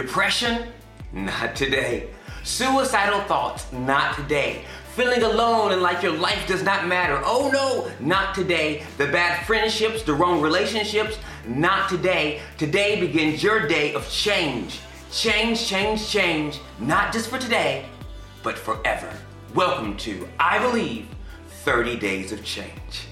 Depression? 0.00 0.66
Not 1.12 1.54
today. 1.54 2.08
Suicidal 2.42 3.20
thoughts? 3.24 3.70
Not 3.70 4.16
today. 4.16 4.64
Feeling 4.96 5.22
alone 5.22 5.72
and 5.72 5.82
like 5.82 6.02
your 6.02 6.16
life 6.16 6.46
does 6.48 6.62
not 6.62 6.86
matter? 6.86 7.20
Oh 7.22 7.50
no, 7.52 7.90
not 8.00 8.34
today. 8.34 8.82
The 8.96 9.08
bad 9.08 9.44
friendships, 9.46 10.02
the 10.02 10.14
wrong 10.14 10.40
relationships? 10.40 11.18
Not 11.46 11.90
today. 11.90 12.40
Today 12.56 12.98
begins 12.98 13.42
your 13.42 13.68
day 13.68 13.92
of 13.92 14.08
change. 14.08 14.80
Change, 15.12 15.66
change, 15.66 16.08
change. 16.08 16.60
Not 16.78 17.12
just 17.12 17.28
for 17.28 17.38
today, 17.38 17.84
but 18.42 18.56
forever. 18.56 19.12
Welcome 19.54 19.98
to, 19.98 20.26
I 20.38 20.58
believe, 20.60 21.08
30 21.64 21.98
Days 21.98 22.32
of 22.32 22.42
Change. 22.42 23.09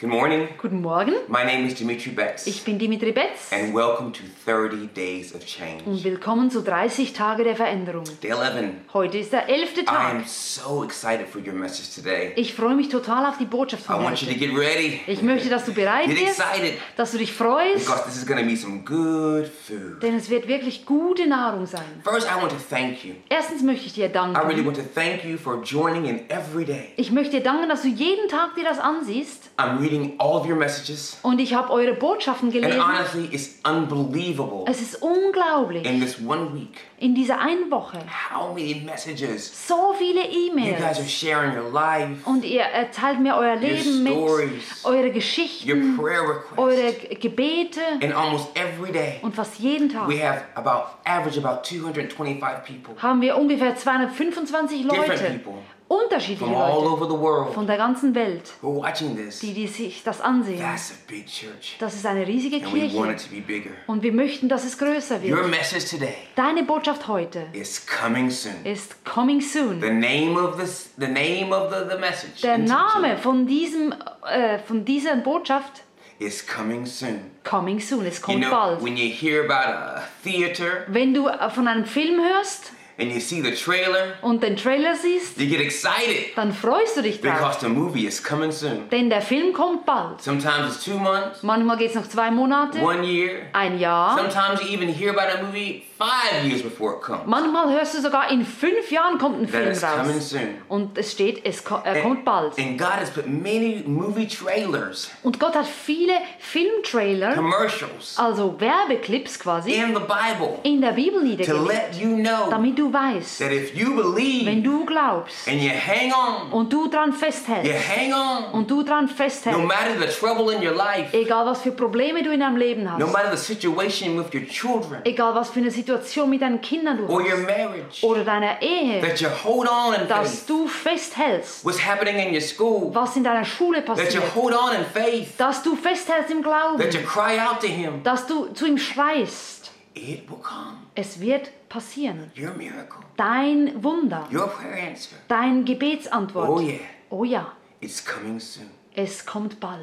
Good 0.00 0.08
morning. 0.08 0.48
Guten 0.56 0.80
Morgen, 0.80 1.12
My 1.28 1.44
name 1.44 1.66
is 1.66 1.74
Dimitri 1.74 2.12
Betts. 2.12 2.46
ich 2.46 2.64
bin 2.64 2.78
Dimitri 2.78 3.12
Betz 3.12 3.52
and 3.52 3.74
welcome 3.74 4.10
to 4.12 4.22
30 4.46 4.86
Days 4.94 5.34
of 5.34 5.44
Change. 5.44 5.84
und 5.84 6.02
willkommen 6.02 6.50
zu 6.50 6.62
30 6.62 7.12
Tage 7.12 7.44
der 7.44 7.54
Veränderung. 7.54 8.04
Day 8.22 8.30
11. 8.30 8.64
Heute 8.94 9.18
ist 9.18 9.30
der 9.34 9.46
elfte 9.50 9.82
I 9.82 9.88
am 9.88 10.20
Tag. 10.20 10.26
so 10.26 10.84
excited 10.84 11.28
for 11.28 11.42
your 11.46 11.52
message 11.52 11.94
today. 11.94 12.32
Ich 12.36 12.54
freue 12.54 12.76
mich 12.76 12.88
total 12.88 13.26
auf 13.26 13.36
die 13.36 13.44
Botschaft 13.44 13.82
I 13.82 13.86
von 13.92 14.04
want 14.04 14.22
you 14.22 14.32
to 14.32 14.38
get 14.38 14.56
ready 14.56 15.00
Ich 15.06 15.20
möchte, 15.20 15.50
dass 15.50 15.66
du 15.66 15.74
bereit 15.74 16.06
Get 16.06 16.14
bist, 16.18 16.40
excited. 16.40 16.78
dass 16.96 17.12
du 17.12 17.18
dich 17.18 17.34
freust, 17.34 17.84
because 17.84 18.04
this 18.04 18.16
is 18.16 18.24
to 18.24 18.34
be 18.34 18.56
some 18.56 18.78
good 18.86 19.48
food. 19.66 20.02
denn 20.02 20.14
es 20.16 20.30
wird 20.30 20.48
wirklich 20.48 20.86
gute 20.86 21.26
Nahrung 21.26 21.66
sein. 21.66 21.84
First, 22.04 22.26
I 22.26 22.40
want 22.40 22.52
to 22.52 22.56
thank 22.70 23.04
you. 23.04 23.16
Erstens 23.28 23.62
möchte 23.62 23.84
ich 23.84 23.92
dir 23.92 24.06
I 24.06 24.08
really 24.08 24.14
danken. 24.14 24.64
want 24.64 24.76
to 24.78 24.82
thank 24.94 25.24
you 25.26 25.36
for 25.36 25.60
joining 25.62 26.06
in 26.06 26.20
every 26.30 26.64
day. 26.64 26.88
Ich 26.96 27.10
möchte 27.10 27.32
dir 27.36 27.42
danken, 27.42 27.68
dass 27.68 27.82
du 27.82 27.88
jeden 27.88 28.28
Tag 28.30 28.54
dir 28.54 28.64
das 28.64 28.78
ansiehst 28.78 29.50
I'm 29.58 29.89
reading 29.90 30.14
all 30.18 30.36
of 30.36 30.46
your 30.46 30.56
messages, 30.56 31.18
und 31.22 31.40
ich 31.40 31.54
habe 31.54 31.70
eure 31.72 31.94
Botschaften 31.94 32.48
and 32.48 32.52
gelesen. 32.52 32.80
honestly, 32.80 33.28
it's 33.32 33.58
unbelievable. 33.64 34.64
Es 34.66 34.80
ist 34.80 35.02
unglaublich, 35.02 35.84
in 35.84 36.00
this 36.00 36.18
one 36.24 36.52
week 36.54 36.78
in 36.98 37.14
dieser 37.14 37.38
einen 37.40 37.70
Woche. 37.70 37.98
how 38.32 38.52
many 38.54 38.74
messages 38.84 39.50
so 39.66 39.94
viele 39.98 40.20
you 40.28 40.50
guys 40.76 40.98
are 40.98 41.00
E-Mails 41.00 41.10
sharing 41.10 41.56
your 41.56 41.70
life, 41.72 42.26
und 42.26 42.44
ihr 42.44 42.62
erzählt 42.62 43.20
mir 43.20 43.36
euer 43.36 43.56
Leben 43.56 44.02
mit, 44.02 44.12
stories, 44.12 44.84
eure 44.84 45.06
your 45.06 45.10
Geschichten, 45.12 45.96
prayer 45.96 46.22
requests. 46.22 46.58
eure 46.58 46.92
Gebete. 47.18 47.80
And 48.02 48.12
almost 48.14 48.48
every 48.54 48.92
day, 48.92 49.18
und 49.22 49.34
fast 49.34 49.58
jeden 49.58 49.88
Tag 49.88 50.08
we 50.08 50.22
have 50.24 50.42
about 50.54 50.98
average 51.04 51.38
about 51.38 51.62
225 51.64 52.64
people. 52.64 52.94
haben 53.02 53.20
wir 53.20 53.36
ungefähr 53.36 53.74
225 53.76 54.82
Different 54.82 55.08
Leute, 55.08 55.40
people. 55.42 55.54
Unterschiedliche 55.90 56.44
from 56.44 56.54
all 56.54 56.84
Leute 56.84 56.88
over 56.92 57.04
the 57.06 57.18
world 57.20 57.52
von 57.52 57.66
der 57.66 57.76
ganzen 57.76 58.14
Welt, 58.14 58.52
who 58.62 58.80
are 58.80 58.88
watching 58.90 59.16
this. 59.16 59.40
die, 59.40 59.52
die 59.52 59.66
sich 59.66 60.02
das 60.04 60.20
ansehen. 60.20 60.60
That's 60.60 60.92
a 60.92 60.94
big 61.08 61.26
church. 61.26 61.76
Das 61.80 61.94
ist 61.96 62.06
eine 62.06 62.24
riesige 62.26 62.64
And 62.64 62.72
we 62.72 62.94
want 62.94 63.10
it 63.10 63.16
Kirche 63.18 63.28
to 63.28 63.34
be 63.34 63.40
bigger. 63.40 63.70
und 63.88 64.02
wir 64.04 64.12
möchten, 64.12 64.48
dass 64.48 64.64
es 64.64 64.78
größer 64.78 65.16
Your 65.16 65.38
wird. 65.38 65.50
message 65.50 65.90
today 65.90 66.14
Deine 66.36 66.62
Botschaft 66.62 67.08
heute 67.08 67.46
is 67.52 67.84
coming 67.86 68.30
soon. 68.30 68.64
ist 68.64 69.04
Coming 69.04 69.40
Soon. 69.40 69.80
The 69.80 69.90
name 69.90 70.36
of 70.40 70.56
this 70.60 70.90
the 70.96 71.08
name 71.08 71.52
of 71.52 71.72
the, 71.72 71.84
the 71.92 71.98
message 71.98 72.40
Der 72.42 72.58
Name 72.58 73.16
von, 73.18 73.46
diesem, 73.46 73.92
äh, 74.30 74.58
von 74.60 74.84
dieser 74.84 75.16
Botschaft, 75.16 75.82
is 76.20 76.46
coming 76.46 76.86
soon. 76.86 77.32
Coming 77.42 77.80
Soon, 77.80 78.06
es 78.06 78.18
You 78.20 78.24
kommt 78.26 78.40
know, 78.42 78.50
bald. 78.50 78.82
when 78.84 78.96
you 78.96 79.08
hear 79.10 79.42
about 79.44 79.72
a 79.72 80.02
theater 80.22 80.84
Wenn 80.86 81.14
du 81.14 81.26
äh, 81.26 81.50
von 81.50 81.66
einem 81.66 81.84
Film 81.84 82.20
hörst 82.22 82.72
and 83.00 83.10
you 83.12 83.20
see 83.20 83.42
the 83.42 83.52
trailer, 83.54 84.14
und 84.22 84.42
den 84.42 84.56
Trailer 84.56 84.94
siehst, 84.94 85.38
you 85.40 85.46
get 85.48 85.60
excited 85.60 86.36
dann 86.36 86.52
freust 86.52 86.96
du 86.96 87.02
dich 87.02 87.20
drauf. 87.20 87.32
because 87.34 87.60
the 87.60 87.68
movie 87.68 88.06
is 88.06 88.22
coming 88.22 88.52
soon. 88.52 88.88
Denn 88.90 89.08
der 89.10 89.22
Film 89.22 89.52
kommt 89.52 89.84
bald. 89.86 90.20
Sometimes 90.20 90.74
it's 90.76 90.84
two 90.84 90.98
months, 90.98 91.42
Manchmal 91.42 91.76
geht 91.76 91.90
es 91.90 91.94
noch 91.96 92.08
zwei 92.08 92.30
Monate, 92.30 92.80
one 92.80 93.04
year. 93.04 93.42
ein 93.52 93.78
Jahr. 93.78 94.16
Sometimes 94.18 94.60
you 94.62 94.68
even 94.76 94.88
hear 94.88 95.10
about 95.10 95.38
a 95.38 95.42
movie 95.42 95.84
five 95.98 96.44
years 96.46 96.62
before 96.62 96.94
it 96.96 97.02
comes. 97.02 97.20
Manchmal 97.26 97.72
hörst 97.72 97.94
du 97.94 98.00
sogar, 98.00 98.30
in 98.30 98.44
fünf 98.44 98.90
Jahren 98.90 99.18
kommt 99.18 99.36
ein 99.40 99.46
That 99.46 99.50
Film 99.50 99.70
it's 99.70 99.80
coming 99.80 100.14
raus. 100.16 100.30
soon. 100.30 100.48
Und 100.68 100.96
es 100.98 101.12
steht, 101.12 101.44
es 101.44 101.62
ko 101.64 101.80
er 101.84 102.00
kommt 102.02 102.24
bald. 102.24 102.58
And 102.58 102.78
God 102.78 102.92
has 103.00 103.10
put 103.10 103.26
many 103.26 103.82
movie 103.86 104.26
trailers, 104.26 105.10
Und 105.22 105.38
Gott 105.40 105.54
hat 105.54 105.66
viele 105.66 106.14
Filmtrailer, 106.38 107.34
commercials 107.34 108.16
also 108.18 108.54
Werbeclips 108.60 109.38
quasi, 109.38 109.72
in 109.72 109.94
the 109.94 110.00
Bible 110.00 110.58
in 110.62 110.80
der 110.80 110.92
Bibel 110.92 111.20
to 111.20 111.26
niedergelegt, 111.26 111.68
let 111.68 112.00
you 112.00 112.16
know 112.16 112.50
damit 112.50 112.78
du 112.78 112.89
weißt, 112.92 113.38
that 113.38 113.52
if 113.52 113.74
you 113.74 113.88
wenn 113.96 114.14
believe 114.14 114.62
du 114.62 114.84
glaubst 114.86 115.46
and 115.48 115.60
you 115.62 115.70
hang 115.70 116.12
on, 116.12 116.52
und 116.52 116.72
du 116.72 116.88
dran 116.88 117.10
you 117.10 117.16
festhältst 117.16 117.72
hang 117.88 118.12
on, 118.12 118.44
und 118.52 118.70
du 118.70 118.82
dran 118.82 119.06
no 119.06 119.12
festhältst, 119.12 119.60
matter 119.64 119.98
the 120.00 120.06
trouble 120.06 120.52
in 120.54 120.62
your 120.66 120.74
life, 120.74 121.12
egal 121.16 121.46
was 121.46 121.62
für 121.62 121.72
Probleme 121.72 122.22
du 122.22 122.30
in 122.32 122.40
deinem 122.40 122.56
Leben 122.56 122.84
no 122.84 122.90
hast, 122.92 123.12
matter 123.12 123.36
the 123.36 123.42
situation 123.42 124.16
with 124.18 124.32
your 124.34 124.46
children 124.46 125.00
egal 125.04 125.34
was 125.34 125.50
für 125.50 125.60
eine 125.60 125.70
Situation 125.70 126.28
mit 126.30 126.42
deinen 126.42 126.60
Kindern 126.60 126.96
du 126.98 127.06
or 127.06 127.20
your 127.20 127.32
hast 127.32 127.46
marriage, 127.46 128.02
oder 128.04 128.24
deiner 128.24 128.60
Ehe, 128.62 129.00
that 129.00 129.20
you 129.20 129.28
hold 129.44 129.68
on 129.68 129.94
in 129.94 130.08
dass 130.08 130.40
faith. 130.40 130.48
du 130.48 130.66
festhältst, 130.66 131.64
What's 131.64 131.84
happening 131.84 132.16
in 132.18 132.34
your 132.34 132.40
school, 132.40 132.90
was 132.94 133.16
in 133.16 133.24
deiner 133.24 133.44
Schule 133.44 133.82
that 133.84 133.98
you 133.98 134.20
passiert, 134.20 134.34
hold 134.34 134.54
on 134.54 134.74
in 134.74 134.84
faith, 134.84 135.28
dass 135.38 135.62
du 135.62 135.76
festhältst 135.76 136.30
im 136.30 136.42
Glauben, 136.42 136.78
that 136.78 136.94
you 136.94 137.00
cry 137.00 137.38
out 137.40 137.60
to 137.60 137.66
Him. 137.66 138.02
dass 138.02 138.26
du 138.26 138.46
zu 138.52 138.66
ihm 138.66 138.78
schreist. 138.78 139.69
It 139.94 140.28
will 140.30 140.38
come. 140.38 140.76
Es 140.94 141.20
wird 141.20 141.50
passieren. 141.68 142.30
Your 142.38 142.52
miracle, 142.54 143.00
Dein 143.16 143.82
Wunder, 143.82 144.26
your 144.32 144.46
prayer 144.48 144.88
answer. 144.90 145.16
dein 145.28 145.64
Gebetsantwort. 145.64 146.48
Oh, 146.48 146.60
yeah. 146.60 146.78
Oh 147.10 147.24
ja, 147.24 147.52
It's 147.80 148.04
coming 148.04 148.38
soon. 148.38 148.70
es 148.94 149.24
kommt 149.26 149.58
bald. 149.60 149.80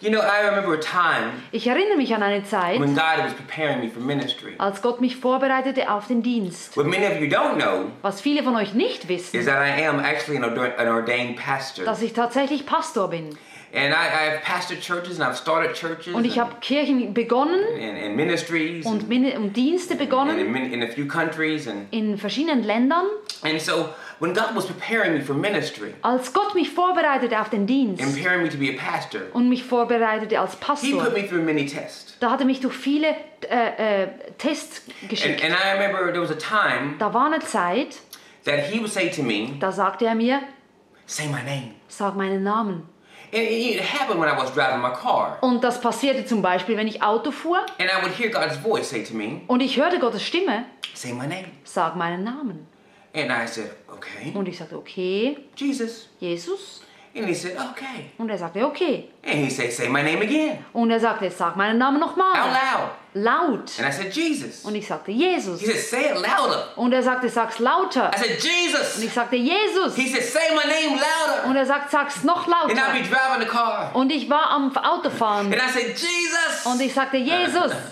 You 0.00 0.10
know, 0.10 0.20
I 0.20 0.46
remember 0.46 0.74
a 0.74 0.80
time 0.80 1.32
Ich 1.52 1.66
erinnere 1.66 1.96
mich 1.96 2.14
an 2.14 2.22
eine 2.22 2.44
Zeit, 2.44 2.78
when 2.80 2.94
God 2.94 3.16
was 3.24 3.32
preparing 3.32 3.80
me 3.80 3.88
for 3.88 4.02
ministry. 4.02 4.54
als 4.58 4.82
Gott 4.82 5.00
mich 5.00 5.16
vorbereitete 5.16 5.90
auf 5.90 6.06
den 6.06 6.22
Dienst. 6.22 6.76
What 6.76 6.84
many 6.86 7.06
of 7.06 7.18
you 7.18 7.26
don't 7.26 7.54
know 7.56 7.90
Was 8.02 8.20
viele 8.20 8.42
von 8.42 8.54
euch 8.56 8.74
nicht 8.74 9.04
is 9.04 9.32
wissen, 9.32 9.46
that 9.46 9.66
I 9.66 9.86
am 9.86 9.98
actually 9.98 10.36
an 10.36 10.88
ordained 10.88 11.36
pastor. 11.38 11.86
dass 11.86 12.02
ich 12.02 12.12
tatsächlich 12.12 12.66
Pastor 12.66 13.08
bin. 13.08 13.38
And 13.76 13.92
I, 13.92 14.06
I 14.06 14.30
have 14.30 14.42
pastored 14.42 14.80
churches 14.80 15.20
and 15.20 15.28
I've 15.28 15.36
started 15.36 15.74
churches 15.74 16.14
Und 16.14 16.24
ich 16.24 16.40
and, 16.40 16.48
habe 16.50 16.60
Kirchen 16.62 17.12
begonnen 17.12 17.60
and, 17.78 17.98
and 17.98 18.16
ministries 18.16 18.86
und, 18.86 19.10
and, 19.12 19.36
und 19.36 19.54
Dienste 19.54 19.92
and 19.92 20.00
in, 20.00 20.08
begonnen 20.08 20.72
in 20.72 20.82
a 20.82 20.88
few 20.88 21.06
countries. 21.06 21.68
And, 21.68 21.86
in 21.92 22.16
verschiedenen 22.16 22.62
Ländern. 22.64 23.04
and 23.42 23.60
so 23.60 23.90
when 24.18 24.32
God 24.32 24.54
was 24.54 24.64
preparing 24.66 25.12
me 25.12 25.20
for 25.20 25.34
ministry 25.34 25.92
Als 26.00 26.32
Gott 26.32 26.54
mich 26.54 26.70
vorbereitete 26.70 27.38
auf 27.38 27.50
den 27.50 27.60
and 27.60 27.68
Dienst 27.68 28.14
preparing 28.14 28.42
me 28.44 28.48
to 28.48 28.56
be 28.56 28.70
a 28.70 28.76
pastor, 28.78 29.20
und 29.34 29.50
mich 29.50 29.62
vorbereitete 29.62 30.40
als 30.40 30.52
He 30.54 30.58
Pastor, 30.58 31.04
put 31.04 31.12
me 31.12 31.28
through 31.28 31.42
many 31.44 31.66
tests. 31.66 32.16
da 32.18 32.30
hat 32.30 32.40
er 32.40 32.46
mich 32.46 32.60
durch 32.60 32.74
viele 32.74 33.08
äh, 33.50 34.04
äh, 34.04 34.08
Tests 34.38 34.82
And, 35.02 35.10
geschickt. 35.10 35.44
and 35.44 35.52
I 35.54 35.72
remember 35.74 36.10
there 36.12 36.22
was 36.22 36.30
a 36.30 36.34
time 36.38 36.94
Da 36.98 37.12
war 37.12 37.26
eine 37.26 37.40
Zeit, 37.40 37.98
that 38.44 38.60
He 38.70 38.78
would 38.80 38.90
say 38.90 39.10
to 39.10 39.22
me, 39.22 39.56
da 39.60 39.70
sagte 39.70 40.06
er 40.06 40.14
mir, 40.14 40.40
Say 41.04 41.26
my 41.26 41.42
name. 41.44 41.74
sag 41.88 42.16
meinen 42.16 42.42
Namen. 42.42 42.82
It, 43.32 43.80
happened 43.80 44.20
when 44.20 44.28
I 44.28 44.36
was 44.36 44.52
driving 44.52 44.80
my 44.80 44.90
car. 44.92 45.38
Und 45.40 45.62
das 45.64 45.80
passierte 45.80 46.24
zum 46.24 46.42
Beispiel, 46.42 46.76
wenn 46.76 46.86
ich 46.86 47.02
Auto 47.02 47.30
fuhr 47.30 47.58
And 47.78 47.88
I 47.90 48.02
would 48.02 48.12
hear 48.18 48.30
God's 48.30 48.56
voice 48.56 48.88
say 48.90 49.02
to 49.02 49.14
me, 49.14 49.40
und 49.48 49.60
ich 49.60 49.76
hörte 49.76 49.98
Gottes 49.98 50.22
Stimme, 50.22 50.64
Say 50.94 51.12
my 51.12 51.26
name. 51.26 51.46
sag 51.64 51.96
meinen 51.96 52.24
Namen. 52.24 52.66
And 53.14 53.30
I 53.30 53.46
said, 53.46 53.70
Okay, 53.88 54.32
Und 54.34 54.46
ich 54.48 54.58
sagte, 54.58 54.76
okay, 54.76 55.38
Jesus. 55.56 56.08
Jesus. 56.20 56.82
And 57.14 57.26
he 57.26 57.34
said, 57.34 57.56
Okay. 57.56 58.10
Und 58.18 58.28
er 58.28 58.36
sagte, 58.36 58.64
okay. 58.66 59.08
And 59.24 59.34
he 59.36 59.48
said, 59.50 59.72
Say 59.72 59.88
my 59.88 60.02
name 60.02 60.22
again. 60.22 60.58
Und 60.74 60.90
er 60.90 61.00
sagte, 61.00 61.30
sag 61.30 61.56
meinen 61.56 61.78
Namen 61.78 62.02
Out 62.02 62.10
nochmal. 62.10 62.34
loud. 62.34 62.90
Laut. 63.18 63.72
And 63.78 63.88
I 63.88 63.90
said, 63.90 64.12
Jesus. 64.12 64.62
Und 64.64 64.74
ich 64.74 64.86
sagte, 64.86 65.10
Jesus. 65.10 65.60
He 65.60 65.66
said, 65.66 65.80
Say 65.80 66.10
it 66.10 66.16
louder. 66.16 66.68
Und 66.76 66.92
er 66.92 67.02
sagte, 67.02 67.30
sag's 67.30 67.58
lauter. 67.58 68.10
I 68.14 68.18
said, 68.18 68.30
Und 68.36 68.44
Jesus. 68.44 69.02
ich 69.02 69.12
sagte, 69.12 69.36
Jesus. 69.36 69.96
He 69.96 70.06
said, 70.06 70.22
Say 70.22 70.54
my 70.54 70.64
name 70.70 70.96
louder. 71.00 71.48
Und 71.48 71.56
er 71.56 71.64
sagt, 71.64 71.90
sag's 71.90 72.22
noch 72.24 72.46
And 72.46 72.54
I'd 72.54 72.68
be 72.68 72.74
lauter. 72.74 73.08
driving 73.08 73.40
the 73.40 73.46
car. 73.50 73.90
Und 73.94 74.12
ich 74.12 74.28
war 74.28 74.50
am 74.50 74.76
Autofahren. 74.76 75.46
And 75.46 75.54
I 75.56 75.70
said, 75.72 75.86
Jesus. 75.96 76.66
Und 76.66 76.80
ich 76.82 76.92
sagte, 76.92 77.16
Jesus. 77.16 77.72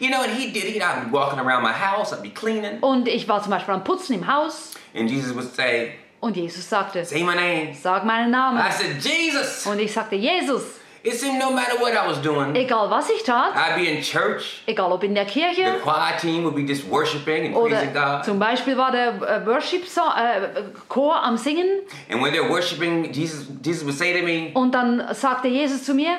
You 0.00 0.08
know 0.10 0.18
what 0.18 0.30
he 0.30 0.50
did? 0.50 0.64
He'd 0.64 0.82
I'd 0.82 1.04
be 1.04 1.12
walking 1.12 1.38
around 1.38 1.62
my 1.62 1.72
house, 1.72 2.12
I'd 2.12 2.20
be 2.20 2.30
cleaning. 2.30 2.80
Und 2.80 3.06
ich 3.06 3.28
war 3.28 3.40
zum 3.40 3.52
Beispiel 3.52 3.74
am 3.74 3.84
Putzen 3.84 4.14
im 4.16 4.26
Haus. 4.26 4.72
And 4.92 5.08
Jesus 5.08 5.32
would 5.36 5.54
say, 5.54 5.92
Und 6.18 6.36
Jesus 6.36 6.68
sagte, 6.68 7.04
Say 7.04 7.22
my 7.22 7.36
name. 7.36 7.74
sag 7.80 8.04
meinen 8.04 8.32
Namen. 8.32 8.58
I 8.58 8.72
said, 8.72 8.96
Jesus. 9.00 9.64
Und 9.66 9.78
ich 9.78 9.92
sagte, 9.92 10.16
Jesus. 10.16 10.62
It 11.04 11.12
seemed 11.20 11.38
no 11.38 11.50
matter 11.52 11.76
what 11.78 11.92
I 11.92 12.06
was 12.08 12.16
doing, 12.22 12.56
Egal 12.56 12.88
was 12.88 13.10
ich 13.10 13.22
tat, 13.24 13.54
I'd 13.54 13.76
be 13.76 13.88
in 13.94 14.02
church. 14.02 14.62
egal 14.66 14.90
ob 14.90 15.04
in 15.04 15.14
der 15.14 15.26
Kirche. 15.26 15.74
The 15.74 15.80
choir 15.82 16.16
team 16.18 16.44
would 16.44 16.54
be 16.56 16.62
just 16.64 16.84
worshiping 16.88 17.44
and 17.46 17.54
praising 17.54 17.92
God. 17.92 18.24
zum 18.24 18.38
Beispiel 18.38 18.74
war 18.78 18.90
der 18.90 19.20
äh, 19.20 19.46
Worship 19.46 19.86
Song, 19.86 20.10
äh, 20.16 20.62
Chor 20.88 21.14
am 21.22 21.36
Singen 21.36 21.82
And 22.08 22.22
when 22.22 22.32
they're 22.32 22.48
worshiping, 22.48 23.12
Jesus, 23.12 23.46
Jesus 23.62 23.84
would 23.84 23.94
say 23.98 24.18
to 24.18 24.24
me, 24.24 24.50
und 24.54 24.72
dann 24.74 25.14
sagte 25.14 25.48
Jesus 25.48 25.84
zu 25.84 25.92
mir, 25.94 26.16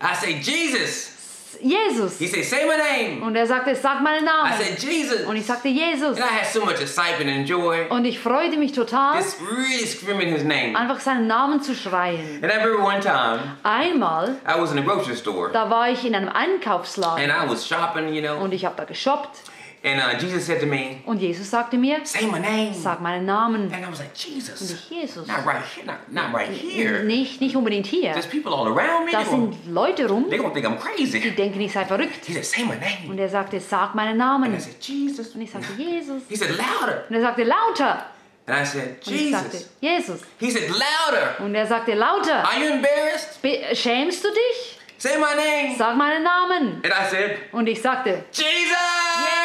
I 0.00 0.14
say, 0.14 0.34
Jesus. 0.40 1.11
Jesus. 1.60 2.18
He 2.18 2.26
said, 2.26 2.44
Say 2.44 2.64
my 2.66 2.76
name. 2.76 3.22
Und 3.22 3.36
er 3.36 3.46
sagte, 3.46 3.74
sag 3.74 4.00
meinen 4.02 4.22
I 4.22 4.26
Namen. 4.26 4.52
said, 4.58 4.78
Jesus. 4.82 5.24
Und 5.26 5.36
ich 5.36 5.44
sagte, 5.46 5.68
Jesus. 5.68 6.16
And 6.16 6.24
I 6.24 6.38
had 6.40 6.46
so 6.46 6.64
much 6.64 6.80
excitement 6.80 7.30
and 7.30 7.48
joy. 7.48 7.86
Und 7.90 8.04
ich 8.04 8.18
freute 8.20 8.56
mich 8.56 8.72
total, 8.72 9.16
Just 9.16 9.36
really 9.40 9.84
screaming 9.86 10.32
his 10.32 10.44
name. 10.44 10.76
einfach 10.76 11.00
seinen 11.00 11.26
Namen 11.26 11.62
zu 11.62 11.74
schreien. 11.74 12.42
And 12.42 12.52
I 12.52 12.56
remember 12.56 12.82
one 12.84 13.00
time 13.00 13.40
Einmal, 13.62 14.36
I 14.46 14.60
was 14.60 14.72
in 14.72 14.78
a 14.78 14.82
grocery 14.82 15.16
store 15.16 15.50
da 15.52 15.68
war 15.70 15.88
ich 15.90 16.04
in 16.04 16.14
einem 16.14 16.28
Einkaufsladen 16.28 17.30
and 17.30 17.32
I 17.32 17.48
was 17.50 17.66
shopping, 17.66 18.12
you 18.14 18.22
know. 18.22 18.36
und 18.42 18.52
ich 18.54 18.64
habe 18.64 18.74
da 18.76 18.84
geshoppt. 18.84 19.40
And 19.84 20.00
uh, 20.00 20.16
Jesus 20.16 20.46
said 20.46 20.60
to 20.60 20.66
me, 20.66 21.02
Und 21.06 21.20
Jesus 21.20 21.50
sagte 21.50 21.76
mir, 21.76 22.00
Say 22.04 22.26
my 22.26 22.38
name. 22.38 22.72
sag 22.72 23.00
meinen 23.00 23.26
Namen. 23.26 23.72
And 23.72 23.84
I 23.84 23.90
was 23.90 23.98
like, 23.98 24.10
Und 24.10 24.18
Jesus. 24.36 24.70
ich, 24.70 24.90
Jesus. 24.90 25.26
Not 25.26 25.44
right 25.44 25.60
here. 25.74 25.84
Not, 25.84 25.96
not 26.08 26.32
right 26.32 26.48
here. 26.48 27.02
Nicht, 27.02 27.40
nicht 27.40 27.56
unbedingt 27.56 27.86
hier. 27.86 28.12
There's 28.12 28.28
people 28.28 28.52
all 28.54 28.68
around 28.68 29.06
me. 29.06 29.10
Da 29.10 29.24
sind 29.24 29.56
Leute 29.66 30.08
rum, 30.08 30.26
they're 30.30 30.38
gonna 30.38 30.54
think 30.54 30.66
I'm 30.66 30.76
die 30.76 31.04
crazy. 31.04 31.30
denken, 31.32 31.60
ich 31.60 31.72
sei 31.72 31.84
verrückt. 31.84 32.24
He 32.26 32.32
said, 32.32 32.44
Say 32.44 32.62
my 32.62 32.76
name. 32.76 33.10
Und 33.10 33.18
er 33.18 33.28
sagte, 33.28 33.58
sag 33.58 33.96
meinen 33.96 34.20
And 34.20 34.44
I 34.44 34.48
Namen. 34.48 34.60
said, 34.60 34.76
Jesus. 34.80 35.34
Und 35.34 35.40
ich 35.40 35.50
sagte, 35.50 35.72
Jesus. 35.76 36.22
He 36.28 36.36
said, 36.36 36.50
Louder. 36.50 37.04
Und 37.08 37.16
er 37.16 37.22
sagte, 37.22 37.42
lauter. 37.42 38.06
And 38.46 38.56
I 38.60 38.64
said, 38.64 39.04
Und 39.04 39.14
ich 39.14 39.30
sagte, 39.32 39.56
Jesus. 39.80 40.20
Jesus. 40.20 40.20
He 40.38 40.50
said, 40.52 40.68
Louder. 40.68 41.44
Und 41.44 41.54
er 41.56 41.66
sagte, 41.66 41.94
lauter. 41.94 42.44
Are 42.44 42.56
you 42.60 42.70
embarrassed? 42.74 43.42
Be 43.42 43.58
schämst 43.74 44.22
du 44.22 44.28
dich? 44.28 44.78
Say 44.98 45.18
my 45.18 45.34
name. 45.34 45.74
Sag 45.76 45.96
meinen 45.96 46.22
Namen. 46.22 46.80
And 46.84 46.92
I 46.92 47.10
said, 47.10 47.38
Und 47.50 47.66
ich 47.68 47.82
sagte, 47.82 48.22
Jesus. 48.32 48.76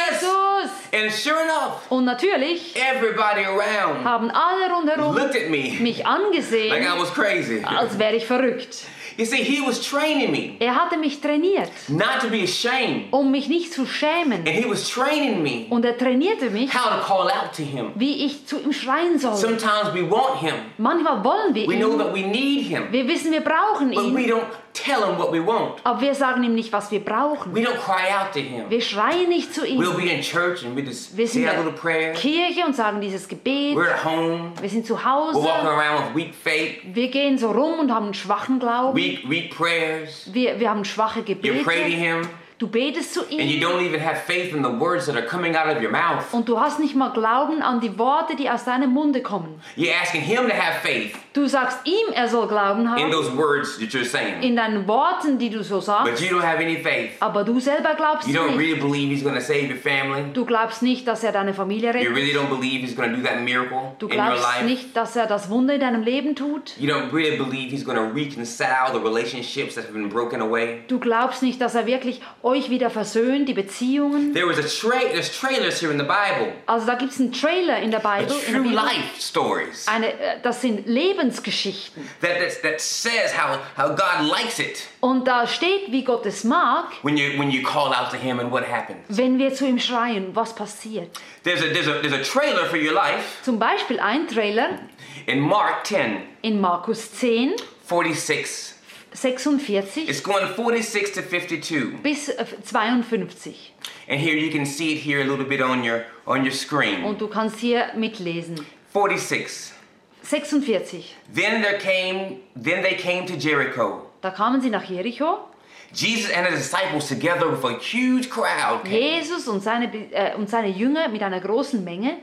Jesus. 0.09 0.71
And 0.94 1.12
sure 1.12 1.42
enough, 1.44 1.89
Und 1.89 2.06
natürlich 2.06 2.75
everybody 2.75 3.44
around 3.45 4.04
haben 4.04 4.31
alle 4.31 4.74
rundherum 4.74 5.15
looked 5.15 5.36
at 5.36 5.50
me 5.50 5.74
mich 5.80 5.98
like 6.00 6.07
angesehen, 6.07 6.74
I 6.81 7.00
was 7.00 7.13
crazy. 7.13 7.62
als 7.63 7.98
wäre 8.00 8.15
ich 8.15 8.25
verrückt. 8.25 8.86
You 9.18 9.25
see, 9.25 9.38
he 9.44 9.59
was 9.65 9.81
training 9.81 10.31
me 10.31 10.57
Er 10.59 10.75
hatte 10.75 10.95
mich 10.95 11.19
trainiert, 11.19 11.71
not 11.88 12.19
to 12.21 12.27
be 12.30 12.44
ashamed. 12.44 13.06
um 13.12 13.31
mich 13.31 13.48
nicht 13.50 13.74
zu 13.74 13.88
schämen. 13.88 14.39
And 14.45 14.50
he 14.50 14.69
was 14.69 14.88
training 14.88 15.42
me 15.42 15.65
Und 15.71 15.83
er 15.86 15.98
trainierte 15.98 16.51
mich, 16.51 16.71
how 16.71 17.00
to 17.00 17.04
call 17.04 17.24
out 17.31 17.51
to 17.56 17.63
him. 17.63 17.92
wie 17.95 18.25
ich 18.25 18.45
zu 18.45 18.59
ihm 18.59 18.71
schreien 18.71 19.18
soll. 19.18 19.36
Sometimes 19.36 19.92
we 19.95 20.07
want 20.07 20.39
him. 20.39 20.54
Manchmal 20.77 21.24
wollen 21.24 21.56
wir 21.56 21.68
We 21.68 21.77
know 21.77 21.94
ihn. 21.94 21.98
that 21.98 22.13
we 22.13 22.21
need 22.21 22.68
him. 22.68 22.83
Wir 22.92 23.07
wissen, 23.07 23.31
wir 23.31 23.42
brauchen 23.42 23.89
But 23.89 24.13
we 24.15 24.21
ihn. 24.21 24.30
don't 24.30 24.45
tell 24.83 25.03
him 25.06 25.18
what 25.18 25.31
we 25.31 25.39
want. 25.45 25.75
Aber 25.83 26.01
wir 26.01 26.13
sagen 26.15 26.44
ihm 26.44 26.56
nicht, 26.56 26.71
was 26.71 26.91
wir 26.91 27.00
brauchen. 27.03 27.53
We 27.56 27.59
don't 27.62 27.77
cry 27.77 28.12
out 28.12 28.31
to 28.33 28.39
him. 28.39 28.69
Wir 28.69 28.81
schreien 28.81 29.29
nicht 29.29 29.53
zu 29.53 29.62
We'll 29.62 29.91
ihm. 29.91 29.97
be 29.97 30.09
in 30.12 30.21
church 30.21 30.63
and 30.65 30.75
we 30.75 30.81
just 30.81 31.15
Wir 31.18 31.27
sind 31.27 31.44
say 31.45 31.51
in 31.51 31.57
our 31.57 31.63
little 31.65 31.79
prayer. 31.79 32.13
der 32.13 32.21
Kirche 32.21 32.65
und 32.65 32.75
sagen 32.75 33.01
dieses 33.01 33.27
Gebet. 33.27 33.75
We're 33.77 33.91
at 33.94 34.03
home. 34.06 34.51
Wir 34.62 34.69
sind 34.69 34.85
zu 34.85 34.95
We're 34.95 35.33
walking 35.33 35.41
Hause. 35.41 35.68
around 35.68 36.15
with 36.15 36.25
weak 36.25 36.33
faith, 36.35 36.77
Wir 36.94 37.09
gehen 37.09 37.38
so 37.38 37.51
rum 37.51 37.79
und 37.79 37.91
haben 37.94 38.06
einen 38.06 38.13
schwachen 38.13 38.59
Glauben. 38.59 38.95
weak, 38.97 39.29
weak 39.29 39.56
prayers. 39.56 40.29
Wir, 40.33 40.59
wir 40.59 40.69
haben 40.69 40.85
schwache 40.85 41.19
You 41.21 41.35
pray 41.35 41.53
to 41.53 41.63
Gebete. 41.63 41.89
him 41.89 42.30
Du 42.59 42.68
betest 42.68 43.13
zu 43.13 43.21
and 43.21 43.31
you 43.33 43.57
ihm. 43.57 43.62
don't 43.62 43.81
even 43.86 44.00
have 44.04 44.18
faith 44.25 44.51
in 44.54 44.63
the 44.63 44.69
words 44.80 45.06
that 45.06 45.15
are 45.15 45.25
coming 45.27 45.56
out 45.56 45.68
of 45.68 45.81
your 45.81 45.92
mouth. 45.92 46.24
Und 46.31 46.50
du 46.50 46.59
hast 46.59 46.80
nicht 46.80 46.95
mal 46.95 47.09
Glauben 47.09 47.62
an 47.62 47.80
die 47.80 47.98
Worte, 48.00 48.36
die 48.36 48.50
aus 48.50 48.63
deinem 48.65 48.89
Munde 48.92 49.21
kommen. 49.21 49.62
You're 49.75 49.94
asking 50.01 50.21
him 50.21 50.48
to 50.50 50.54
have 50.56 50.80
faith 50.81 51.13
Du 51.33 51.45
sagst 51.45 51.77
ihm, 51.86 52.12
er 52.15 52.27
soll 52.27 52.48
Glauben 52.48 52.81
in 52.81 52.89
haben. 52.89 53.12
those 53.12 53.31
words 53.38 53.77
that 53.77 53.89
you're 53.89 54.04
saying. 54.04 54.42
In 54.42 54.56
deinen 54.56 54.88
Worten, 54.88 55.38
die 55.38 55.51
du 55.51 55.62
so 55.63 55.75
But 55.75 55.83
sagst. 55.86 56.21
you 56.24 56.36
don't 56.36 56.42
have 56.44 56.57
any 56.59 56.77
faith. 56.77 57.12
Aber 57.19 57.44
du 57.44 57.59
selber 57.59 57.94
glaubst 57.95 58.27
You 58.27 58.33
don't 58.33 58.56
nicht. 58.56 58.59
really 58.59 58.80
believe 58.80 59.09
he's 59.13 59.21
going 59.24 59.36
to 59.36 59.42
save 59.42 59.68
your 59.69 59.77
family. 59.77 60.24
Du 60.33 60.44
glaubst 60.44 60.81
nicht, 60.81 61.07
dass 61.07 61.24
er 61.24 61.31
deine 61.31 61.54
Familie 61.54 61.92
You 61.92 62.09
rettet. 62.09 62.15
really 62.15 62.33
don't 62.33 62.50
believe 62.50 62.81
he's 62.83 62.95
going 62.95 63.12
to 63.12 63.18
do 63.18 63.21
that 63.24 63.39
miracle 63.42 63.94
Du 64.00 64.07
in 64.07 64.18
your 64.18 64.25
glaubst 64.25 64.44
life. 64.44 64.65
nicht, 64.65 64.98
dass 64.98 65.15
er 65.15 65.27
das 65.27 65.48
Wunder 65.51 65.75
in 65.75 65.81
deinem 65.81 66.01
Leben 66.01 66.33
tut. 66.36 66.75
You 66.80 66.89
don't 66.92 67.13
really 67.13 67.38
believe 67.38 67.69
he's 67.69 67.86
going 67.86 67.98
to 68.00 68.06
reconcile 68.15 68.92
the 68.92 69.00
relationships 69.00 69.75
that 69.75 69.83
have 69.83 69.94
been 69.94 70.09
broken 70.09 70.42
away. 70.42 70.80
Du 70.88 70.98
glaubst 71.00 71.44
nicht, 71.44 71.62
dass 71.62 71.75
er 71.75 71.86
wirklich 71.86 72.19
euch 72.47 72.69
wieder 72.69 72.89
versöhnt, 72.89 73.47
die 73.49 73.53
Beziehungen. 73.53 74.33
There 74.33 74.47
was 74.47 74.57
a 74.57 74.61
tra- 74.61 74.99
there's 75.11 75.29
trailers 75.38 75.81
here 75.81 75.91
in 75.91 75.99
the 75.99 76.05
Bible, 76.05 76.53
Also 76.65 76.88
da 76.88 76.95
gibt 76.95 77.11
es 77.11 77.19
einen 77.19 77.31
Trailer 77.33 77.77
in 77.79 77.91
der 77.91 78.03
a 78.05 78.17
Bibel. 78.19 78.35
Der 78.35 78.53
true 78.53 78.71
life 78.71 79.19
stories 79.19 79.88
Eine, 79.88 80.07
äh, 80.13 80.39
das 80.41 80.61
sind 80.61 80.88
Lebensgeschichten. 80.88 82.07
that, 82.21 82.39
that 82.39 82.61
that 82.63 82.79
says 82.81 83.33
how 83.38 83.59
how 83.77 83.89
God 83.95 84.27
likes 84.29 84.59
it 84.59 84.88
Und 85.01 85.27
da 85.27 85.45
steht, 85.47 85.91
wie 85.91 86.03
Gott 86.03 86.25
es 86.25 86.44
mag, 86.44 86.85
when 87.03 87.17
you 87.17 87.38
when 87.39 87.51
you 87.51 87.61
call 87.63 87.94
out 87.94 88.09
to 88.11 88.17
Him 88.17 88.39
and 88.39 88.51
what 88.51 88.63
happens. 88.63 88.99
wenn 89.09 89.38
wir 89.38 89.53
zu 89.53 89.65
ihm 89.67 89.79
schreien, 89.79 90.35
was 90.35 90.55
passiert. 90.55 91.09
There's 91.44 91.61
a 91.61 91.67
there's 91.73 91.88
a 91.88 92.01
there's 92.01 92.13
a 92.13 92.23
trailer 92.23 92.65
for 92.65 92.77
your 92.77 92.94
life 92.94 93.44
Zum 93.44 93.59
Beispiel 93.59 93.99
ein 93.99 94.27
Trailer 94.27 94.79
in 95.25 95.39
Mark 95.41 95.85
10, 95.85 96.17
in 96.41 96.59
Markus 96.61 97.11
10, 97.13 97.53
46. 97.88 98.75
46 99.17 99.97
It's 100.09 100.21
going 100.21 100.45
46 100.47 101.11
to 101.15 101.21
52. 101.23 101.97
bis 102.03 102.29
äh, 102.29 102.45
52. 102.45 103.73
And 104.07 104.19
here 104.19 104.35
you 104.35 104.51
can 104.51 104.65
see 104.65 104.93
it 104.93 104.99
here 105.03 105.21
a 105.21 105.25
little 105.25 105.45
bit 105.45 105.61
on 105.61 105.83
your 105.83 106.03
on 106.25 106.43
your 106.43 106.51
screen. 106.51 107.03
Und 107.03 107.19
du 107.19 107.27
kannst 107.27 107.59
hier 107.59 107.91
mitlesen. 107.95 108.63
46. 108.93 109.73
46. 110.21 111.15
Then 111.33 111.61
there 111.63 111.79
came 111.79 112.41
then 112.55 112.83
they 112.83 112.95
came 112.95 113.25
to 113.25 113.35
Jericho. 113.35 114.11
Da 114.21 114.29
kamen 114.29 114.61
sie 114.61 114.69
nach 114.69 114.87
Jericho. 114.87 115.49
Jesus 115.93 116.31
and 116.31 116.45
his 116.47 116.59
disciples 116.69 117.07
together 117.07 117.49
with 117.49 117.63
a 117.63 117.79
huge 117.79 118.29
crowd. 118.29 118.83
came. 118.83 118.93
Jesus 118.93 119.47
und 119.47 119.63
seine, 119.63 119.87
äh, 120.11 120.35
und 120.35 120.49
seine 120.49 120.67
Jünger 120.67 121.07
mit 121.07 121.23
einer 121.23 121.39
großen 121.39 121.83
Menge. 121.83 122.17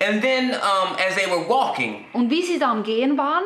And 0.00 0.22
then 0.22 0.50
um, 0.54 0.96
as 0.96 1.14
they 1.16 1.26
were 1.30 1.46
walking, 1.48 2.04
Und 2.12 2.30
wie 2.30 2.42
sie 2.42 2.58
da 2.58 2.70
am 2.70 2.82
Gehen 2.82 3.18
waren, 3.18 3.44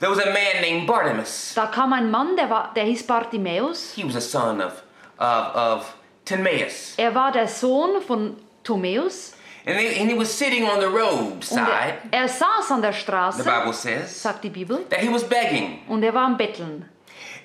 there 0.00 0.10
was 0.10 0.18
a 0.18 0.30
man 0.32 0.60
named 0.62 0.86
Bartimaeus. 0.86 1.54
da 1.54 1.66
kam 1.66 1.92
ein 1.92 2.10
Mann, 2.10 2.36
der, 2.36 2.48
war, 2.50 2.72
der 2.74 2.84
hieß 2.84 3.06
Bartimäus. 3.06 3.92
He 3.94 4.04
was 4.04 4.16
a 4.16 4.20
son 4.20 4.60
of 4.60 4.82
of, 5.18 5.54
of 5.56 5.94
Timaeus. 6.24 6.94
Er 6.98 7.14
war 7.14 7.32
der 7.32 7.48
Sohn 7.48 8.00
von 8.02 8.36
Timäus. 8.64 9.32
And, 9.68 9.76
they, 9.76 9.98
and 10.00 10.08
he 10.08 10.16
was 10.16 10.30
sitting 10.30 10.64
on 10.64 10.80
the 10.80 10.86
Und 10.86 11.42
er, 11.58 11.98
er 12.12 12.28
saß 12.28 12.70
an 12.70 12.82
der 12.82 12.92
Straße. 12.92 13.42
the 13.42 13.48
Bible 13.50 13.72
says, 13.72 14.22
sagt 14.22 14.44
die 14.44 14.50
Bibel, 14.50 14.84
that 14.90 15.00
he 15.00 15.08
was 15.12 15.24
begging. 15.24 15.80
und 15.88 16.02
er 16.04 16.14
war 16.14 16.24
am 16.26 16.36
Betteln. 16.36 16.88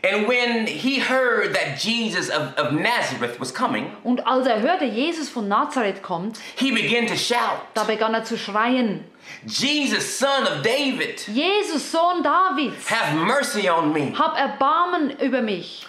And 0.03 0.27
when 0.27 0.65
he 0.65 0.99
heard 0.99 1.53
that 1.53 1.77
Jesus 1.79 2.29
of, 2.29 2.55
of 2.57 2.71
Nazareth 2.73 3.39
was 3.39 3.53
coming, 3.53 3.91
Und 4.03 4.25
als 4.25 4.47
er 4.47 4.59
hörte, 4.61 4.85
Jesus 4.85 5.29
von 5.29 5.47
Nazareth 5.47 6.01
kommt, 6.01 6.39
he 6.55 6.71
began 6.71 7.05
to 7.05 7.15
shout, 7.15 7.61
da 7.75 7.83
begann 7.83 8.13
er 8.15 8.23
zu 8.23 8.35
schreien, 8.37 9.03
Jesus, 9.45 10.17
son 10.17 10.43
of 10.47 10.63
David, 10.63 11.27
Jesus, 11.27 11.91
Sohn 11.91 12.23
Davids, 12.23 12.89
have 12.89 13.15
mercy 13.15 13.69
on 13.69 13.93
me. 13.93 14.11
hab 14.17 14.35
Erbarmen 14.37 15.11
über 15.19 15.41
mich. 15.41 15.85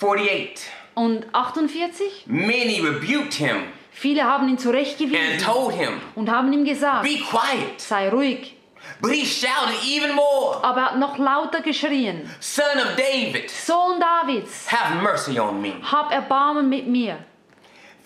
48. 0.00 0.70
Und 0.94 1.26
48, 1.34 2.24
Many 2.26 2.80
rebuked 2.80 3.34
him 3.34 3.64
viele 3.90 4.24
haben 4.24 4.48
ihn 4.48 4.58
zurechtgewiesen. 4.58 5.16
and 5.32 5.42
told 5.42 5.72
him, 5.74 6.00
und 6.14 6.30
haben 6.30 6.52
ihm 6.52 6.64
gesagt, 6.64 7.02
Be 7.02 7.18
quiet. 7.18 7.80
sei 7.80 8.08
ruhig. 8.10 8.55
But 9.00 9.12
he 9.12 9.24
shouted 9.26 9.76
even 9.84 10.14
more, 10.14 10.58
Aber 10.62 10.80
er 10.80 10.84
hat 10.92 10.98
noch 10.98 11.18
lauter 11.18 11.60
geschrien, 11.60 12.30
Son 12.40 12.64
of 12.78 12.96
David, 12.96 13.50
Sohn 13.50 14.00
Davids, 14.00 14.66
have 14.72 15.02
mercy 15.02 15.38
on 15.38 15.60
me. 15.60 15.74
hab 15.82 16.10
Erbarmen 16.12 16.68
mit 16.68 16.86
mir. 16.86 17.18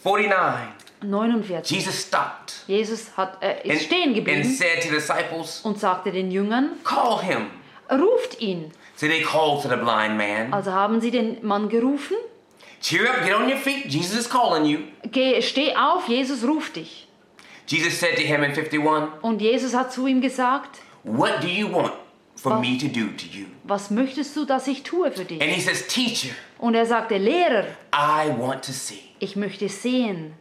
49. 0.03 0.69
49. 1.03 1.71
Jesus 1.71 1.95
stopped 2.07 2.65
Jesus 2.67 3.11
hat, 3.17 3.39
äh, 3.43 3.63
and, 3.63 3.65
ist 3.67 3.85
stehen 3.87 4.09
and 4.09 4.15
geblieben 4.17 4.45
said 4.45 4.83
to 4.83 4.89
the 4.89 4.95
disciples, 4.97 5.61
und 5.65 5.79
sagte 5.79 6.11
den 6.13 6.31
Jüngern, 6.31 6.73
Call 6.85 7.23
him. 7.23 7.51
ruft 7.91 8.41
ihn. 8.41 8.71
So 8.97 9.07
they 9.07 9.23
called 9.23 9.63
to 9.63 9.69
the 9.69 9.77
blind 9.77 10.17
man, 10.19 10.53
Also 10.53 10.73
haben 10.73 11.01
sie 11.01 11.11
den 11.11 11.45
Mann 11.47 11.69
gerufen, 11.69 12.17
Cheer 12.83 13.09
up, 13.11 13.23
get 13.25 13.35
on 13.35 13.49
your 13.49 13.59
feet. 13.59 13.87
Jesus 13.87 14.19
is 14.21 14.29
calling 14.29 14.65
you. 14.65 14.79
Geh, 15.11 15.41
steh 15.43 15.75
auf, 15.77 16.09
Jesus 16.09 16.43
ruft 16.45 16.77
dich. 16.77 17.07
Jesus 17.71 18.01
said 18.01 18.17
to 18.17 18.23
him 18.23 18.43
in 18.43 18.53
51, 18.53 19.23
Und 19.23 19.41
Jesus 19.41 19.75
hat 19.75 19.93
zu 19.93 20.07
ihm 20.07 20.21
gesagt, 20.21 20.81
What 21.05 21.41
do 21.43 21.47
you 21.47 21.71
want 21.73 21.93
for 22.35 22.53
Was? 22.53 22.61
me 22.61 22.77
to 22.79 22.89
do 22.89 23.07
to 23.17 23.27
you? 23.31 23.47
was 23.65 23.91
möchtest 23.91 24.37
du, 24.37 24.45
dass 24.45 24.67
ich 24.67 24.83
tue 24.83 25.13
für 25.13 25.25
dich? 25.25 25.41
And 25.41 25.51
he 25.53 25.61
says, 25.61 25.87
Teacher, 25.87 26.35
Und 26.59 26.75
er 26.75 26.87
sagte, 26.87 27.17
Lehrer, 27.19 27.65
I 27.95 28.29
want 28.37 28.65
to 28.65 28.73
see. 28.73 29.01
ich 29.21 29.37
möchte 29.37 29.69
sehen. 29.69 30.33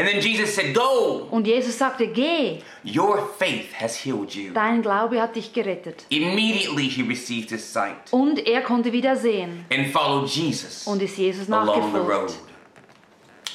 And 0.00 0.08
then 0.08 0.20
Jesus 0.20 0.54
said, 0.54 0.74
Go. 0.74 1.26
Und 1.30 1.46
Jesus 1.46 1.76
sagte, 1.76 2.06
geh, 2.06 2.60
Your 2.84 3.28
faith 3.38 3.72
has 3.80 3.96
healed 3.96 4.30
you. 4.32 4.52
dein 4.54 4.80
Glaube 4.80 5.20
hat 5.20 5.34
dich 5.36 5.52
gerettet. 5.52 6.04
Immediately 6.08 6.88
he 6.88 7.02
received 7.02 7.50
his 7.50 7.70
sight 7.72 7.96
Und 8.12 8.38
er 8.46 8.62
konnte 8.62 8.92
wieder 8.92 9.16
sehen 9.16 9.64
and 9.72 9.88
followed 9.88 10.28
Jesus 10.28 10.86
und 10.86 11.02
ist 11.02 11.18
Jesus 11.18 11.50
along 11.50 11.92
the 11.92 11.98
road. 11.98 12.06
nachgefolgt. 12.08 12.34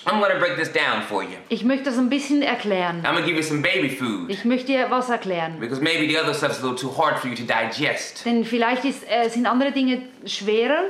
I'm 0.06 0.20
going 0.20 0.32
to 0.34 0.40
break 0.40 0.58
this 0.58 0.72
down 0.72 1.02
for 1.08 1.24
you. 1.24 1.38
Ich 1.50 1.64
möchte 1.64 1.86
das 1.86 1.98
ein 1.98 2.10
bisschen 2.10 2.42
erklären. 2.42 3.04
I'm 3.06 3.16
to 3.16 3.24
give 3.26 3.36
you 3.38 3.42
some 3.44 3.62
baby 3.62 3.90
food 3.90 4.30
Ich 4.30 4.44
möchte 4.46 4.68
dir 4.68 4.88
was 4.90 5.10
erklären. 5.10 5.60
because 5.60 5.80
maybe 5.82 6.08
the 6.08 6.18
other 6.20 6.34
stuff's 6.34 6.60
a 6.62 6.68
little 6.68 6.78
too 6.78 6.92
hard 6.98 7.20
for 7.20 7.28
you 7.30 7.36
to 7.36 7.44
digest. 7.44 8.26
Denn 8.26 8.44
vielleicht 8.44 8.84
ist, 8.86 9.04
äh, 9.10 9.30
sind 9.30 9.46
andere 9.46 9.72
Dinge 9.72 10.02
schwerer. 10.26 10.86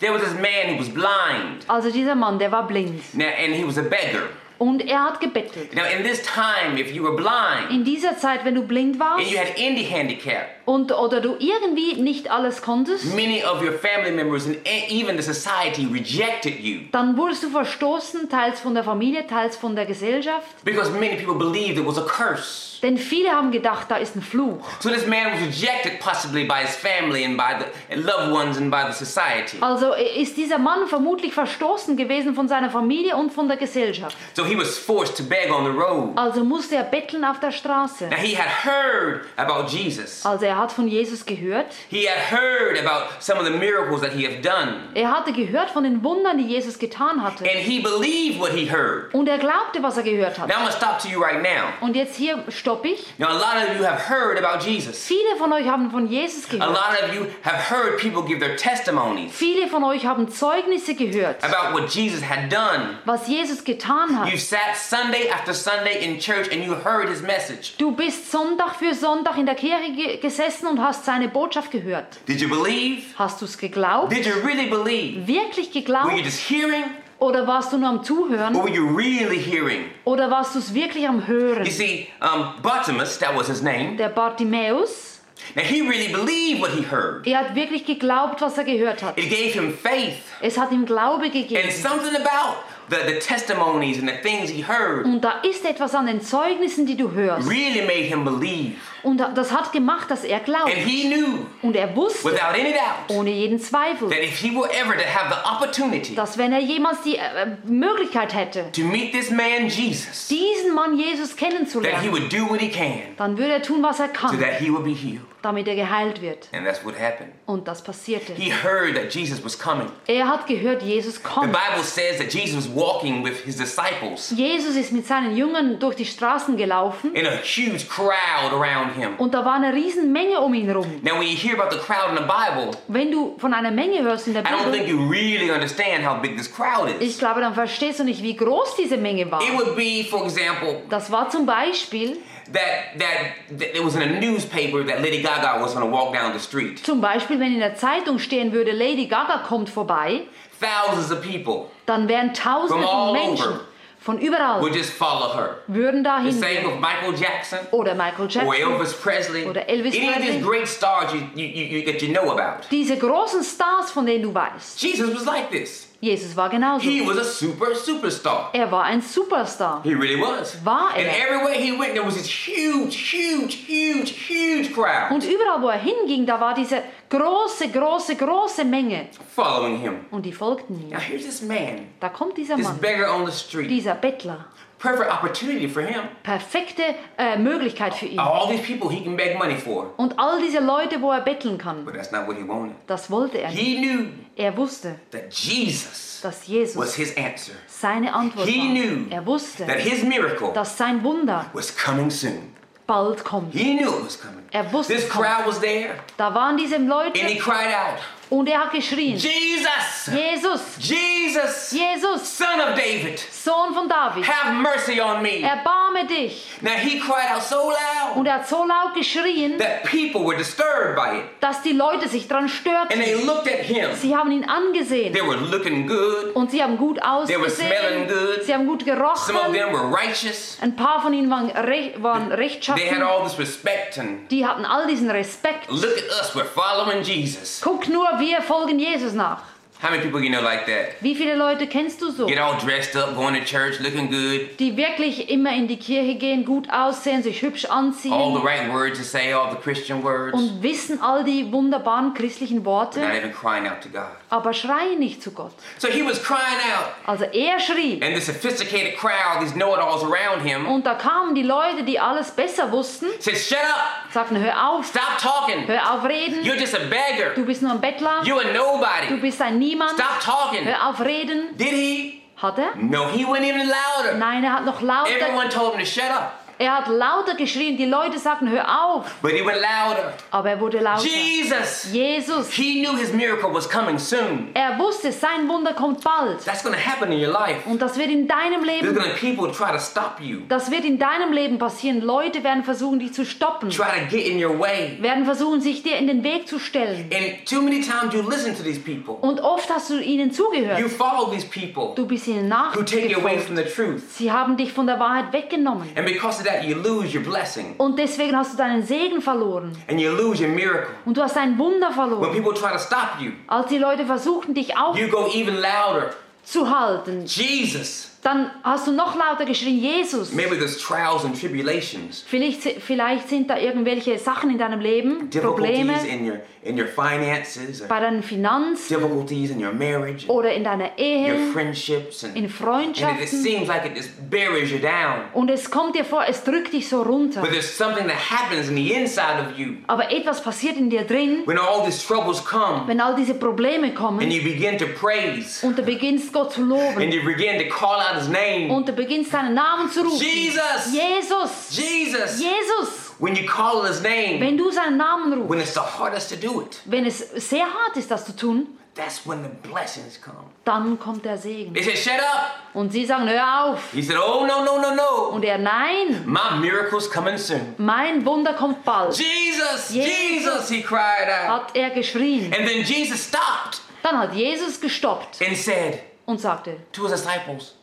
There 0.00 0.12
was 0.12 0.22
this 0.22 0.34
man 0.34 0.74
who 0.74 0.78
was 0.80 0.88
blind 0.88 1.64
Also 1.68 1.90
dieser 1.90 2.14
Mann, 2.14 2.38
der 2.38 2.50
war 2.52 2.66
blind. 2.66 3.02
now, 3.14 3.24
and 3.26 3.54
he 3.54 3.64
was 3.66 3.78
a 3.78 3.82
beggar. 3.82 4.28
Und 4.58 4.84
er 4.88 5.04
hat 5.04 5.20
gebettelt. 5.20 5.72
Now, 5.74 5.82
in 5.96 6.02
this 6.04 6.20
time, 6.22 6.78
if 6.80 6.90
you 6.92 7.02
were 7.04 7.14
blind 7.14 7.70
In 7.70 7.84
dieser 7.84 8.16
Zeit, 8.18 8.44
wenn 8.44 8.54
du 8.56 8.62
blind 8.62 8.98
warst 8.98 9.20
and 9.22 9.30
you 9.30 9.38
had 9.38 9.56
any 9.56 9.84
handicap, 9.84 10.46
und 10.64 10.90
oder 10.92 11.20
du 11.20 11.36
irgendwie 11.38 11.94
nicht 12.00 12.30
alles 12.30 12.60
konntest, 12.60 13.04
many 13.14 13.42
of 13.44 13.62
your 13.62 13.72
family 13.72 14.10
members 14.10 14.46
and 14.46 14.56
e- 14.66 15.00
even 15.00 15.16
the 15.16 15.22
society 15.22 15.86
rejected 15.86 16.58
you 16.60 16.80
dann 16.92 17.16
wurdest 17.16 17.42
du 17.44 17.50
verstoßen, 17.50 18.28
teils 18.28 18.60
von 18.60 18.74
der 18.74 18.82
Familie, 18.84 19.26
teils 19.26 19.56
von 19.56 19.76
der 19.76 19.86
Gesellschaft. 19.86 20.46
because 20.64 20.90
many 20.90 21.16
people 21.16 21.34
believed 21.34 21.78
it 21.78 21.86
was 21.86 21.96
a 21.98 22.02
curse. 22.02 22.77
Denn 22.82 22.96
viele 22.96 23.30
haben 23.30 23.50
gedacht, 23.50 23.90
da 23.90 23.96
ist 23.96 24.14
ein 24.16 24.22
Fluch. 24.22 24.64
So 24.80 24.90
this 24.90 25.06
man 25.06 25.32
was 25.32 25.40
rejected 25.40 25.98
possibly 26.00 26.44
by 26.44 26.60
his 26.64 26.76
family 26.76 27.24
and 27.24 27.36
by 27.36 27.54
the 27.58 27.94
and 27.94 28.04
loved 28.04 28.32
ones 28.32 28.56
and 28.56 28.70
by 28.70 28.82
the 28.86 28.92
society. 28.92 29.58
Also 29.60 29.92
ist 29.92 30.36
dieser 30.36 30.58
Mann 30.58 30.86
vermutlich 30.86 31.34
verstoßen 31.34 31.96
gewesen 31.96 32.34
von 32.34 32.48
seiner 32.48 32.70
Familie 32.70 33.16
und 33.16 33.32
von 33.32 33.48
der 33.48 33.56
Gesellschaft. 33.56 34.16
So 34.34 34.44
he 34.44 34.56
was 34.56 34.78
forced 34.78 35.16
to 35.16 35.24
beg 35.24 35.52
on 35.52 35.64
the 35.64 35.78
road. 35.78 36.16
Also 36.16 36.44
musste 36.44 36.76
er 36.76 36.84
betteln 36.84 37.24
auf 37.24 37.40
der 37.40 37.50
Straße. 37.50 38.08
Now 38.08 38.16
he 38.16 38.36
had 38.36 38.64
heard 38.64 39.24
about 39.36 39.68
Jesus. 39.68 40.24
Also 40.24 40.44
er 40.44 40.56
hat 40.56 40.72
von 40.72 40.86
Jesus 40.88 41.24
gehört. 41.26 41.66
He 41.90 42.08
had 42.08 42.30
heard 42.30 42.78
about 42.78 43.14
some 43.20 43.38
of 43.40 43.46
the 43.46 43.52
miracles 43.52 44.00
that 44.00 44.12
he 44.12 44.24
had 44.24 44.44
done. 44.44 44.88
Er 44.94 45.10
hatte 45.10 45.32
gehört 45.32 45.70
von 45.70 45.82
den 45.82 46.04
Wundern, 46.04 46.38
die 46.38 46.46
Jesus 46.46 46.78
getan 46.78 47.22
hatte. 47.22 47.44
And 47.44 47.58
he 47.58 47.80
believed 47.80 48.38
what 48.38 48.50
he 48.50 48.70
heard. 48.70 49.12
Und 49.14 49.28
er 49.28 49.38
glaubte, 49.38 49.82
was 49.82 49.96
er 49.96 50.02
gehört 50.02 50.38
Now 50.38 50.44
hat. 50.44 50.50
I'm 50.50 50.58
gonna 50.58 50.72
stop 50.72 50.98
to 51.00 51.08
you 51.08 51.20
right 51.20 51.42
now. 51.42 51.68
Und 51.80 51.96
jetzt 51.96 52.16
hier 52.16 52.44
stoppe 52.68 52.88
ich. 52.88 53.14
Now 53.18 53.28
a 53.28 53.32
lot 53.32 53.56
of 53.66 53.78
you 53.78 53.84
have 53.86 53.98
heard 54.10 54.36
about 54.42 54.62
Jesus. 54.62 55.02
Viele 55.06 55.36
von 55.38 55.50
euch 55.54 55.66
haben 55.66 55.90
von 55.90 56.06
Jesus 56.06 56.44
A 56.50 56.56
gehört. 56.56 56.68
lot 56.70 57.02
of 57.08 57.14
you 57.14 57.26
have 57.42 57.56
heard 57.70 57.98
people 57.98 58.22
give 58.22 58.40
their 58.40 58.56
testimonies 58.56 59.32
Viele 59.32 59.68
von 59.68 59.82
euch 59.84 60.04
haben 60.04 60.28
Zeugnisse 60.30 60.94
gehört, 60.94 61.42
about 61.42 61.72
what 61.74 61.88
Jesus 61.94 62.22
had 62.22 62.50
done. 62.52 62.98
was 63.06 63.26
Jesus 63.26 63.64
getan 63.64 64.10
You 64.10 64.32
hat. 64.32 64.38
sat 64.38 64.76
Sunday 64.76 65.30
after 65.30 65.54
Sunday 65.54 66.04
in 66.04 66.18
church 66.20 66.52
and 66.52 66.62
you 66.62 66.74
heard 66.74 67.08
his 67.08 67.22
message. 67.22 67.74
Du 67.78 67.92
bist 67.92 68.30
Sonntag 68.30 68.74
für 68.76 68.92
Sonntag 68.94 69.38
in 69.38 69.46
der 69.46 69.54
Kirche 69.54 69.92
ge- 69.92 70.16
gesessen 70.18 70.66
und 70.66 70.82
hast 70.82 71.06
seine 71.06 71.28
Botschaft 71.28 71.70
gehört. 71.70 72.18
Did 72.28 72.40
you 72.42 72.48
believe? 72.50 73.02
Hast 73.18 73.40
du 73.40 73.46
es 73.46 73.56
geglaubt? 73.56 74.12
Did 74.12 74.26
you 74.26 74.34
really 74.44 74.68
believe? 74.68 75.26
Wirklich 75.26 75.68
Were 75.68 75.78
you 75.78 75.80
geglaubt? 75.84 76.24
just 76.24 76.40
hearing 76.50 76.84
Oder 77.20 77.46
warst 77.46 77.72
du 77.72 77.78
nur 77.78 77.88
am 77.88 77.96
or 77.98 78.02
Zuhören? 78.04 78.54
were 78.54 78.68
you 78.70 78.86
really 78.96 79.38
hearing? 79.38 79.90
Oder 80.04 80.30
warst 80.30 80.54
du 80.54 80.60
es 80.60 80.72
wirklich 80.72 81.08
am 81.08 81.26
Hören? 81.26 81.64
You 81.64 81.70
see, 81.72 82.08
um, 82.20 82.54
Bartimaeus, 82.62 83.18
that 83.18 83.34
was 83.36 83.48
his 83.48 83.60
name. 83.62 83.96
Der 83.96 84.08
Bartimäus, 84.08 85.20
Now 85.54 85.62
he 85.62 85.80
really 85.80 86.08
believed 86.12 86.60
what 86.60 86.70
he 86.72 86.82
heard. 86.82 87.26
er 87.26 87.38
hat 87.40 87.54
wirklich 87.54 87.84
geglaubt, 87.86 88.40
was 88.40 88.58
er 88.58 88.64
gehört 88.64 89.02
hat. 89.02 89.16
It 89.18 89.30
gave 89.30 89.52
him 89.52 89.72
faith 89.72 90.14
Es 90.40 90.56
hat 90.58 90.70
ihm 90.72 90.84
Glaube 90.84 91.24
and 91.24 91.32
gegeben. 91.32 91.70
something 91.70 92.14
about 92.16 92.56
the, 92.90 92.96
the 93.14 93.18
testimonies 93.18 93.98
and 93.98 94.08
the 94.08 94.16
things 94.22 94.50
he 94.50 94.64
heard 94.66 95.04
Und 95.04 95.22
da 95.22 95.40
ist 95.42 95.64
etwas 95.64 95.94
an 95.94 96.06
den 96.06 96.20
Zeugnissen, 96.20 96.86
die 96.86 96.96
du 96.96 97.12
hörst. 97.12 97.48
really 97.48 97.82
made 97.82 98.04
him 98.04 98.24
believe. 98.24 98.76
Und 99.02 99.18
das 99.18 99.52
hat 99.52 99.72
gemacht, 99.72 100.10
dass 100.10 100.24
er 100.24 100.40
glaubt. 100.40 100.66
And 100.66 100.78
he 100.78 101.08
knew 101.08 101.46
Und 101.62 101.76
er 101.76 101.94
wusste, 101.94 102.24
without 102.24 102.54
any 102.54 102.72
doubt 102.72 103.16
ohne 103.16 103.30
jeden 103.30 103.60
Zweifel, 103.60 104.08
that 104.08 104.22
if 104.22 104.38
he 104.38 104.50
were 104.50 104.68
ever 104.70 104.94
to 104.96 105.04
have 105.04 105.28
the 105.30 105.48
opportunity 105.48 106.14
dass 106.14 106.36
wenn 106.38 106.52
er 106.52 106.60
jemals 106.60 107.02
die 107.02 107.16
äh, 107.16 107.56
Möglichkeit 107.64 108.34
hätte, 108.34 108.70
to 108.72 108.82
meet 108.82 109.12
this 109.12 109.30
man 109.30 109.68
Jesus, 109.68 110.28
diesen 110.28 110.74
Mann 110.74 110.98
Jesus 110.98 111.30
that 111.30 111.38
he 111.38 111.44
kennenzulernen, 111.46 112.12
would 112.12 112.32
do 112.32 112.48
what 112.48 112.60
he 112.60 112.68
can 112.68 113.00
dann 113.16 113.38
würde 113.38 113.52
er 113.54 113.62
tun, 113.62 113.82
was 113.82 114.00
er 114.00 114.08
so 114.08 114.12
kann, 114.12 114.40
that 114.40 114.58
he 114.60 114.70
would 114.70 114.84
be 114.84 114.94
healed. 114.94 115.27
Damit 115.42 115.68
er 115.68 115.76
geheilt 115.76 116.20
wird. 116.20 116.48
And 116.52 116.66
that's 116.66 116.84
what 116.84 116.94
happened. 116.98 117.32
Und 117.46 117.66
das 117.68 117.82
passierte. 117.82 118.32
He 118.34 118.50
heard 118.52 118.94
that 118.96 119.14
Jesus 119.14 119.42
was 119.44 119.58
coming. 119.58 119.88
Er 120.06 120.26
hat 120.28 120.46
gehört, 120.46 120.82
Jesus 120.82 121.14
The 121.16 121.22
kommt. 121.22 121.52
Bible 121.52 121.82
says 121.84 122.18
that 122.18 122.32
Jesus 122.32 122.56
was 122.68 122.74
walking 122.74 123.24
with 123.24 123.44
his 123.44 123.56
disciples 123.56 124.32
Jesus 124.36 124.76
ist 124.76 124.92
mit 124.92 125.06
seinen 125.06 125.36
Jüngern 125.36 125.78
durch 125.78 125.96
die 125.96 126.04
Straßen 126.04 126.56
gelaufen 126.56 127.14
in 127.14 127.26
a 127.26 127.30
huge 127.42 127.86
crowd 127.88 128.52
around 128.52 128.94
him. 128.96 129.14
und 129.18 129.32
da 129.34 129.44
war 129.44 129.54
eine 129.54 129.72
riesen 129.72 130.12
Menge 130.12 130.40
um 130.40 130.52
ihn 130.54 130.70
rum. 130.70 130.86
Now, 131.02 131.12
when 131.18 131.28
you 131.28 131.36
hear 131.36 131.54
about 131.58 131.70
the 131.74 131.80
crowd 131.80 132.10
in 132.10 132.16
the 132.16 132.22
Bible, 132.24 132.70
Wenn 132.88 133.10
du 133.10 133.36
von 133.38 133.54
einer 133.54 133.70
Menge 133.70 134.02
hörst 134.02 134.26
in 134.26 134.34
der 134.34 134.42
I 134.42 134.46
don't 134.46 134.70
think 134.72 134.86
Bibel, 134.86 134.88
you 135.04 135.08
really 135.10 135.50
understand 135.50 136.04
how 136.06 136.20
big 136.20 136.36
this 136.36 136.52
crowd 136.52 136.88
ich 137.00 137.08
is. 137.10 137.18
glaube, 137.18 137.40
dann 137.40 137.54
verstehst 137.54 138.00
du 138.00 138.04
nicht, 138.04 138.22
wie 138.22 138.36
groß 138.36 138.76
diese 138.76 138.96
Menge 138.96 139.30
war. 139.30 139.40
It 139.42 139.54
would 139.54 139.76
be, 139.76 140.04
for 140.08 140.24
example, 140.24 140.82
Das 140.90 141.10
war 141.12 141.28
zum 141.30 141.46
Beispiel, 141.46 142.18
that 142.52 142.98
that, 142.98 143.58
that 143.58 143.74
it 143.76 143.84
was 143.84 143.94
in 143.94 144.02
a 144.02 144.06
newspaper 144.20 144.84
that 144.86 145.00
Lady 145.02 145.22
Gaga 145.28 145.62
was 145.62 145.74
to 145.74 145.80
walk 145.90 146.12
down 146.14 146.32
the 146.32 146.38
street. 146.40 146.84
zum 146.84 147.00
Beispiel, 147.00 147.38
wenn 147.40 147.52
in 147.52 147.60
der 147.60 147.74
Zeitung 147.76 148.18
stehen 148.18 148.52
würde, 148.52 148.72
Lady 148.72 149.06
Gaga 149.06 149.38
kommt 149.46 149.68
vorbei, 149.68 150.22
Thousands 150.60 151.12
of 151.12 151.20
people 151.22 151.66
dann 151.86 152.08
wären 152.08 152.34
Tausende 152.34 152.84
von 152.86 153.12
Menschen 153.12 153.46
over. 153.48 153.60
von 154.00 154.18
überall 154.18 154.60
would 154.60 154.74
just 154.74 154.90
follow 154.92 155.32
her. 155.34 155.58
würden 155.68 156.02
The 156.02 156.08
dahin 156.08 156.32
same 156.32 156.54
gehen. 156.54 156.66
with 156.72 156.80
Michael 156.80 157.14
Jackson 157.14 157.58
Oder 157.72 157.94
Michael 157.94 158.24
or 158.24 158.28
Jackson. 158.28 158.52
Elvis 158.54 158.92
Presley, 158.94 159.46
Oder 159.46 159.68
Elvis 159.68 159.94
any 159.94 160.08
of 160.08 160.14
Presley. 160.14 160.32
these 160.32 160.44
great 160.44 160.68
stars 160.68 161.12
you, 161.12 161.20
you, 161.34 161.46
you, 161.78 161.84
that 161.92 162.00
you 162.02 162.08
know 162.12 162.30
about. 162.32 162.66
Diese 162.70 162.96
großen 162.96 163.42
Stars, 163.44 163.90
von 163.92 164.06
denen 164.06 164.22
du 164.24 164.34
weißt. 164.34 164.80
Jesus 164.82 165.14
was 165.14 165.24
like 165.26 165.50
this. 165.50 165.87
Jesus 166.00 166.36
war 166.36 166.48
genauso. 166.48 166.84
He 166.88 167.04
was 167.04 167.16
a 167.18 167.24
super 167.24 167.74
superstar. 167.74 168.50
Er 168.52 168.70
war 168.70 168.84
ein 168.84 169.02
Superstar. 169.02 169.80
He 169.82 169.94
really 169.94 170.20
was. 170.20 170.64
War 170.64 170.90
And 170.94 171.06
er. 171.06 171.26
everywhere 171.26 171.54
he 171.54 171.72
went, 171.72 171.94
there 171.94 172.06
was 172.06 172.14
this 172.14 172.28
huge, 172.28 172.94
huge, 172.94 173.52
huge, 173.66 174.10
huge 174.28 174.72
crowd 174.72 175.10
Und 175.12 175.24
überall, 175.24 175.60
wo 175.60 175.68
er 175.68 175.78
hinging, 175.78 176.24
da 176.24 176.40
war 176.40 176.54
diese 176.54 176.82
große, 177.10 177.68
große, 177.70 178.14
große 178.14 178.64
Menge. 178.64 179.08
following 179.34 179.78
him. 179.80 180.04
Und 180.12 180.24
die 180.24 180.32
folgten 180.32 180.74
Now 180.88 180.98
ihm. 180.98 181.00
here's 181.00 181.24
this 181.24 181.42
man, 181.42 181.88
Da 181.98 182.08
kommt 182.10 182.36
dieser 182.36 182.54
this 182.54 182.66
Mann, 182.68 182.78
beggar 182.80 183.16
on 183.16 183.26
the 183.26 183.32
street. 183.32 183.68
dieser 183.68 183.94
Bettler. 183.96 184.44
Perfect 184.78 185.10
opportunity 185.12 185.68
for 185.68 185.82
him. 185.82 186.02
Perfekte 186.22 186.82
äh, 187.16 187.36
Möglichkeit 187.36 187.94
für 187.94 188.06
ihn. 188.06 188.18
All 188.20 188.48
these 188.48 188.62
people 188.62 188.88
he 188.90 189.02
can 189.02 189.16
beg 189.16 189.36
money 189.36 189.56
for. 189.56 189.92
Und 189.96 190.18
all 190.18 190.40
diese 190.40 190.60
Leute, 190.60 191.00
wo 191.02 191.10
er 191.10 191.20
betteln 191.20 191.58
kann, 191.58 191.84
But 191.84 191.94
that's 191.94 192.12
not 192.12 192.26
what 192.28 192.36
he 192.36 192.46
wanted. 192.46 192.76
das 192.86 193.10
wollte 193.10 193.38
er 193.40 193.50
nicht. 193.50 193.58
He 193.60 193.76
knew 193.78 194.06
Er 194.36 194.56
wusste, 194.56 194.96
that 195.10 195.32
Jesus 195.34 196.20
dass 196.22 196.40
was 196.42 196.46
Jesus 196.48 196.94
his 196.94 197.16
answer. 197.16 197.52
seine 197.66 198.12
Antwort 198.14 198.46
He 198.46 198.58
war. 198.60 198.66
knew 198.68 199.06
Er 199.10 199.26
wusste, 199.26 199.66
that 199.66 199.78
his 199.80 200.02
miracle 200.04 200.52
dass 200.54 200.76
sein 200.78 201.02
Wunder 201.02 201.46
was 201.52 201.76
coming 201.76 202.10
soon. 202.10 202.54
bald 202.86 203.24
kommt. 203.24 203.52
He 203.54 203.74
knew 203.76 203.88
it 203.98 204.04
was 204.04 204.20
coming. 204.20 204.44
Er 204.52 204.72
wusste, 204.72 204.94
This 204.94 205.08
crowd 205.08 205.44
was 205.46 205.58
there, 205.60 205.96
Da 206.16 206.32
waren 206.34 206.56
diese 206.56 206.76
and 206.76 206.84
he 206.84 206.88
Leute 206.88 207.38
cried 207.38 207.74
out, 207.74 207.98
und 208.30 208.48
er 208.48 208.58
hat 208.60 208.72
geschrien, 208.72 209.16
Jesus! 209.16 210.06
Jesus, 210.12 210.60
Jesus! 210.78 211.70
Jesus, 211.72 212.36
Son 212.38 212.60
of 212.60 212.74
David! 212.74 213.18
Sohn 213.18 213.74
von 213.74 213.88
David, 213.88 214.24
Have 214.26 214.52
mercy 214.54 215.00
on 215.00 215.22
me! 215.22 215.40
erbarme 215.42 216.06
dich. 216.06 216.44
Now 216.60 216.72
he 216.72 216.98
cried 217.00 217.30
out 217.34 217.42
so 217.42 217.70
loud 217.70 218.16
Und 218.16 218.26
er 218.26 218.34
hat 218.34 218.48
so 218.48 218.64
laut 218.64 218.94
geschrien, 218.94 219.58
that 219.58 219.84
people 219.84 220.24
were 220.24 220.36
disturbed 220.36 220.94
by 220.96 221.18
it. 221.18 221.24
dass 221.40 221.62
die 221.62 221.72
Leute 221.72 222.08
sich 222.08 222.28
dran 222.28 222.42
And 222.42 222.50
störten. 222.50 223.00
they 223.00 223.14
looked 223.14 223.48
at 223.48 223.60
him. 223.60 223.90
Sie 223.94 224.14
haben 224.16 224.30
ihn 224.30 224.44
angesehen 224.44 225.12
They 225.12 225.22
were 225.26 225.36
looking 225.36 225.86
good. 225.86 226.34
und 226.34 226.50
sie 226.50 226.62
haben 226.62 226.76
gut 226.76 226.98
They 227.26 227.36
were 227.40 227.48
smelling 227.50 228.02
ausgesehen. 228.02 228.08
good. 228.08 228.27
Haben 228.58 228.66
gut 228.66 228.80
Some 228.82 228.92
of 228.92 228.98
gerochen. 228.98 229.52
them 229.52 229.72
were 229.72 229.88
righteous. 229.90 230.58
Ein 230.60 230.74
paar 230.76 231.00
von 231.00 231.12
ihnen 231.12 231.30
waren, 231.30 231.50
re 231.50 231.94
waren 231.98 232.24
They 232.28 232.30
had 232.30 232.38
rechtschaffen. 232.38 233.02
all 233.02 233.22
this 233.24 233.38
respect 233.38 233.98
and 233.98 234.28
Die 234.30 234.44
hatten 234.46 234.64
all 234.64 234.86
diesen 234.86 235.10
Respekt. 235.10 235.70
look 235.70 235.96
at 235.96 236.08
us, 236.20 236.34
we're 236.34 236.44
following 236.44 237.02
Jesus. 237.02 237.60
Guck 237.62 237.88
nur, 237.88 238.06
wir 238.18 238.42
folgen 238.42 238.78
Jesus 238.78 239.12
nach. 239.12 239.42
How 239.80 239.90
many 239.90 240.02
people 240.02 240.20
you 240.20 240.28
know 240.28 240.40
like 240.42 240.66
that? 240.66 241.00
Wie 241.00 241.14
viele 241.14 241.36
Leute 241.36 241.68
kennst 241.68 242.00
du 242.02 242.10
so? 242.10 242.26
Get 242.26 242.38
all 242.40 242.58
dressed 242.58 242.96
up, 242.96 243.14
going 243.14 243.34
to 243.36 243.44
church, 243.44 243.78
looking 243.78 244.10
good, 244.10 244.58
Die 244.58 244.76
wirklich 244.76 245.30
immer 245.30 245.52
in 245.54 245.68
die 245.68 245.76
Kirche 245.76 246.16
gehen, 246.16 246.44
gut 246.44 246.68
aussehen, 246.68 247.22
sich 247.22 247.42
hübsch 247.42 247.64
all 247.66 247.92
the 247.92 248.08
anziehen 248.08 248.42
right 248.44 248.72
words 248.72 248.98
to 248.98 249.04
say, 249.04 249.32
all 249.32 249.50
the 249.52 249.56
Christian 249.56 250.02
words, 250.02 250.34
und 250.34 250.60
wissen 250.64 251.00
all 251.00 251.22
die 251.22 251.52
wunderbaren 251.52 252.12
christlichen 252.12 252.56
not 252.56 252.66
Worte, 252.66 253.00
even 253.02 253.32
crying 253.32 253.68
out 253.68 253.80
to 253.80 253.88
God. 253.88 254.08
aber 254.30 254.52
schreien 254.52 254.98
nicht 254.98 255.22
zu 255.22 255.30
Gott. 255.30 255.52
So 255.78 255.86
he 255.86 256.02
was 256.04 256.20
crying 256.20 256.58
out, 256.76 256.88
Also 257.06 257.26
er 257.26 257.60
schrie 257.60 258.00
and 258.02 258.16
the 258.16 258.20
sophisticated 258.20 258.96
crowd, 258.96 259.38
these 259.40 259.52
know-it-alls 259.52 260.02
around 260.02 260.42
him, 260.42 260.66
und 260.66 260.86
da 260.86 260.94
kamen 260.94 261.36
die 261.36 261.44
Leute, 261.44 261.84
die 261.84 262.00
alles 262.00 262.32
besser 262.32 262.72
wussten, 262.72 263.06
said, 263.20 263.36
"Shut 263.38 263.58
up! 263.58 264.12
sagten, 264.12 264.40
hör 264.40 264.70
auf, 264.70 264.86
Stop 264.86 265.18
talking! 265.22 265.68
hör 265.68 265.94
auf 265.94 266.04
reden, 266.04 266.42
You're 266.42 266.58
just 266.58 266.74
a 266.74 266.80
beggar. 266.80 267.34
du 267.36 267.44
bist 267.44 267.62
nur 267.62 267.70
ein 267.70 267.80
Bettler, 267.80 268.22
You're 268.24 268.40
a 268.40 268.52
du 268.52 268.58
nobody. 268.58 269.14
bist 269.20 269.40
ein 269.40 269.58
Niemand, 269.58 269.67
Stop 269.74 270.20
talking." 270.20 270.64
hör 270.64 270.88
auf 270.88 271.00
reden. 271.00 271.56
Did 271.56 271.68
he? 271.68 272.22
Hat 272.36 272.58
er? 272.58 272.70
No, 272.76 273.08
he 273.08 273.24
went 273.24 273.44
even 273.44 273.66
louder. 273.66 274.16
Nein, 274.18 274.44
er 274.44 274.52
hat 274.52 274.64
noch 274.64 274.80
lauter. 274.80 275.10
Everyone 275.10 275.48
told 275.48 275.72
him 275.72 275.80
to 275.80 275.86
shut 275.86 276.10
up. 276.10 276.32
Er 276.58 276.76
hat 276.76 276.88
lauter 276.88 277.34
geschrien, 277.36 277.76
die 277.76 277.84
Leute 277.84 278.18
sagten, 278.18 278.50
hör 278.50 278.66
auf. 278.84 279.06
But 279.22 279.32
he 279.32 279.44
went 279.44 279.58
louder. 279.60 280.12
Aber 280.30 280.50
er 280.50 280.60
wurde 280.60 280.78
lauter. 280.78 281.04
Jesus! 281.04 281.92
Jesus, 281.92 282.50
He 282.52 282.80
knew 282.84 282.96
his 282.96 283.12
miracle 283.12 283.52
was 283.52 283.68
coming 283.68 283.98
soon. 283.98 284.50
er 284.54 284.78
wusste, 284.78 285.12
sein 285.12 285.48
Wunder 285.48 285.72
kommt 285.74 286.02
bald. 286.02 286.44
That's 286.44 286.62
going 286.62 286.74
to 286.74 286.80
happen 286.80 287.12
in 287.12 287.20
your 287.24 287.32
life. 287.32 287.60
Und 287.68 287.80
das 287.80 287.96
wird 287.96 288.08
in 288.10 288.26
deinem 288.26 288.64
There's 288.64 288.82
Leben, 288.82 288.94
going 288.94 289.08
to 289.08 289.14
be 289.14 289.34
people 289.34 289.52
try 289.52 289.70
to 289.72 289.78
stop 289.78 290.16
you, 290.20 290.40
das 290.48 290.70
wird 290.70 290.84
in 290.84 290.98
deinem 290.98 291.32
Leben 291.32 291.58
passieren. 291.58 292.00
Leute 292.00 292.42
werden 292.42 292.64
versuchen, 292.64 292.98
dich 292.98 293.12
zu 293.14 293.24
stoppen, 293.24 293.70
try 293.70 293.84
to 294.00 294.16
get 294.16 294.26
in 294.26 294.42
your 294.44 294.58
way. 294.58 294.96
werden 295.00 295.24
versuchen, 295.24 295.60
sich 295.60 295.82
dir 295.82 295.96
in 295.96 296.06
den 296.06 296.24
Weg 296.24 296.48
zu 296.48 296.58
stellen. 296.58 297.10
And 297.14 297.46
too 297.48 297.62
many 297.62 297.80
times 297.80 298.12
you 298.12 298.22
listen 298.28 298.56
to 298.56 298.62
these 298.62 298.80
people. 298.80 299.14
Und 299.20 299.40
oft 299.40 299.70
hast 299.70 299.90
du 299.90 299.98
ihnen 300.00 300.32
zugehört. 300.32 300.78
You 300.80 300.88
follow 300.88 301.30
these 301.30 301.46
people 301.46 301.94
Du 301.94 302.06
bist 302.06 302.26
ihnen 302.26 302.50
who 302.74 302.82
take 302.82 303.06
you 303.08 303.18
away 303.20 303.36
nachgefolgt. 303.36 303.46
from 303.46 303.56
the 303.56 303.64
truth. 303.64 304.02
Sie 304.16 304.32
haben 304.32 304.56
dich 304.56 304.72
von 304.72 304.86
der 304.86 304.98
Wahrheit 304.98 305.32
weggenommen. 305.32 305.88
And 305.96 306.06
because 306.06 306.42
that, 306.48 306.64
you 306.64 306.74
lose 306.76 307.14
your 307.16 307.22
blessing 307.24 307.74
Und 307.78 307.98
deswegen 307.98 308.36
hast 308.36 308.52
du 308.54 308.56
deinen 308.56 308.82
Segen 308.82 309.20
verloren. 309.20 309.76
and 309.88 310.00
you 310.00 310.10
lose 310.10 310.42
your 310.42 310.50
miracle. 310.52 310.90
Und 311.04 311.16
du 311.16 311.22
hast 311.22 311.36
dein 311.36 311.58
Wunder 311.58 311.88
When 311.88 311.94
verloren. 311.94 312.32
people 312.32 312.52
try 312.54 312.72
to 312.72 312.78
stop 312.78 313.20
you, 313.20 313.32
Als 313.46 313.68
die 313.68 313.78
Leute 313.78 314.04
versuchten, 314.06 314.54
dich 314.54 314.68
you 314.96 315.08
go 315.08 315.26
even 315.34 315.54
louder. 315.56 316.10
aufzuhalten, 316.42 317.24
Jesus. 317.26 318.07
Dann 318.28 318.50
hast 318.62 318.86
du 318.86 318.92
noch 318.92 319.16
lauter 319.16 319.44
geschrien, 319.44 319.78
Jesus. 319.78 320.32
Maybe 320.32 320.56
there's 320.56 320.76
trials 320.76 321.24
and 321.24 321.38
tribulations, 321.38 322.24
Vielleicht, 322.26 322.62
vielleicht 322.62 323.28
sind 323.28 323.48
da 323.48 323.58
irgendwelche 323.58 324.18
Sachen 324.18 324.50
in 324.50 324.58
deinem 324.58 324.80
Leben, 324.80 325.30
Probleme. 325.30 325.94
In 326.06 326.28
your 326.28 326.40
in 326.68 326.78
your 326.78 326.86
finances, 326.86 327.86
bei 327.88 328.00
deinen 328.00 328.22
Finanzen 328.22 328.94
difficulties 328.94 329.50
in 329.50 329.64
your 329.64 329.72
marriage, 329.72 330.28
oder 330.28 330.52
in 330.52 330.64
deiner 330.64 330.90
your 330.98 330.98
Ehe, 330.98 331.52
friendships, 331.52 332.24
and, 332.24 332.36
in 332.36 332.44
and 332.44 332.52
it, 332.52 332.56
Freundschaften. 332.56 333.26
seems 333.26 333.68
like 333.68 333.86
it 333.86 333.96
just 333.96 334.10
buries 334.28 334.70
you 334.70 334.78
down. 334.78 335.24
Und 335.34 335.50
es 335.50 335.70
kommt 335.70 335.94
dir 335.94 336.04
vor, 336.04 336.24
es 336.28 336.42
drückt 336.44 336.72
dich 336.72 336.88
so 336.88 337.02
runter. 337.02 337.40
But 337.40 337.50
there's 337.50 337.76
something 337.76 338.06
that 338.08 338.16
happens 338.16 338.68
in 338.68 338.76
the 338.76 338.92
inside 338.92 339.40
of 339.40 339.58
you. 339.58 339.76
Aber 339.86 340.10
etwas 340.10 340.42
passiert 340.42 340.76
in 340.76 340.90
dir 340.90 341.04
drin, 341.04 341.42
when 341.46 341.58
all 341.58 341.84
these 341.84 342.04
troubles 342.04 342.44
come, 342.44 342.82
wenn 342.86 343.00
all 343.00 343.14
diese 343.14 343.34
Probleme 343.34 343.86
and 343.86 343.94
kommen 343.94 344.30
you 344.30 344.42
begin 344.42 344.76
to 344.76 344.86
praise, 344.86 345.64
und 345.64 345.78
du 345.78 345.82
beginnst 345.82 346.32
Gott 346.32 346.52
zu 346.52 346.62
loben. 346.62 347.00
And 347.00 347.14
you 347.14 347.24
begin 347.24 347.58
to 347.58 347.68
call 347.74 348.00
out 348.00 348.17
His 348.18 348.28
name, 348.28 348.68
und 348.72 348.88
du 348.88 348.92
beginnst 348.92 349.30
seinen 349.30 349.54
Namen 349.54 349.90
zu 349.90 350.02
rufen. 350.02 350.18
Jesus, 350.26 350.92
Jesus! 350.92 351.76
Jesus. 351.76 352.40
Jesus! 352.40 353.12
When 353.18 353.34
you 353.34 353.46
call 353.46 353.84
His 353.86 354.00
name, 354.02 354.38
Wenn 354.40 354.56
du 354.56 354.70
seinen 354.70 354.96
Namen 354.96 355.32
rufst, 355.32 355.50
when 355.50 355.60
it's 355.60 355.74
the 355.74 355.80
hardest 355.80 356.30
to 356.30 356.36
do 356.36 356.60
it, 356.62 356.80
wenn 356.84 357.04
es 357.06 357.18
sehr 357.48 357.64
hart 357.66 357.96
ist, 357.96 358.10
das 358.10 358.24
zu 358.26 358.36
tun, 358.36 358.68
that's 358.94 359.26
when 359.26 359.42
the 359.42 359.68
blessings 359.68 360.20
come. 360.20 360.36
dann 360.64 360.98
kommt 361.00 361.24
der 361.24 361.36
Segen. 361.36 361.74
They 361.74 361.82
said, 361.82 361.98
"Shut 361.98 362.20
up." 362.20 362.50
Und 362.74 362.92
sie 362.92 363.04
sagen, 363.04 363.28
hör 363.28 363.64
auf. 363.72 363.80
He 363.92 364.02
said, 364.02 364.16
"Oh 364.18 364.46
no, 364.46 364.64
no, 364.64 364.80
no, 364.80 364.94
no! 364.94 365.30
Und 365.34 365.44
er, 365.44 365.58
nein, 365.58 366.22
My 366.26 366.60
miracle's 366.60 367.10
coming 367.10 367.38
soon." 367.38 367.74
mein 367.78 368.24
Wunder 368.24 368.52
kommt 368.54 368.84
bald. 368.84 369.16
Jesus, 369.18 369.90
Jesus. 369.90 370.06
Jesus! 370.06 370.68
He 370.68 370.82
cried 370.82 371.28
out, 371.28 371.48
Hat 371.48 371.70
er 371.76 371.90
geschrien. 371.90 372.52
and 372.52 372.68
then 372.68 372.82
Jesus 372.84 373.24
stopped 373.26 373.80
Dann 374.04 374.16
hat 374.16 374.32
Jesus 374.32 374.80
gestoppt 374.80 375.42
and 375.44 375.56
said 375.56 376.00
und 376.24 376.40
sagte 376.40 376.76
to 376.92 377.02
his 377.08 377.12
disciples, 377.20 377.74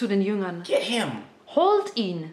zu 0.00 0.08
den 0.08 0.22
Jüngern, 0.22 0.62
"Get 0.66 0.82
him." 0.82 1.10
holt 1.54 1.92
ihn. 1.96 2.32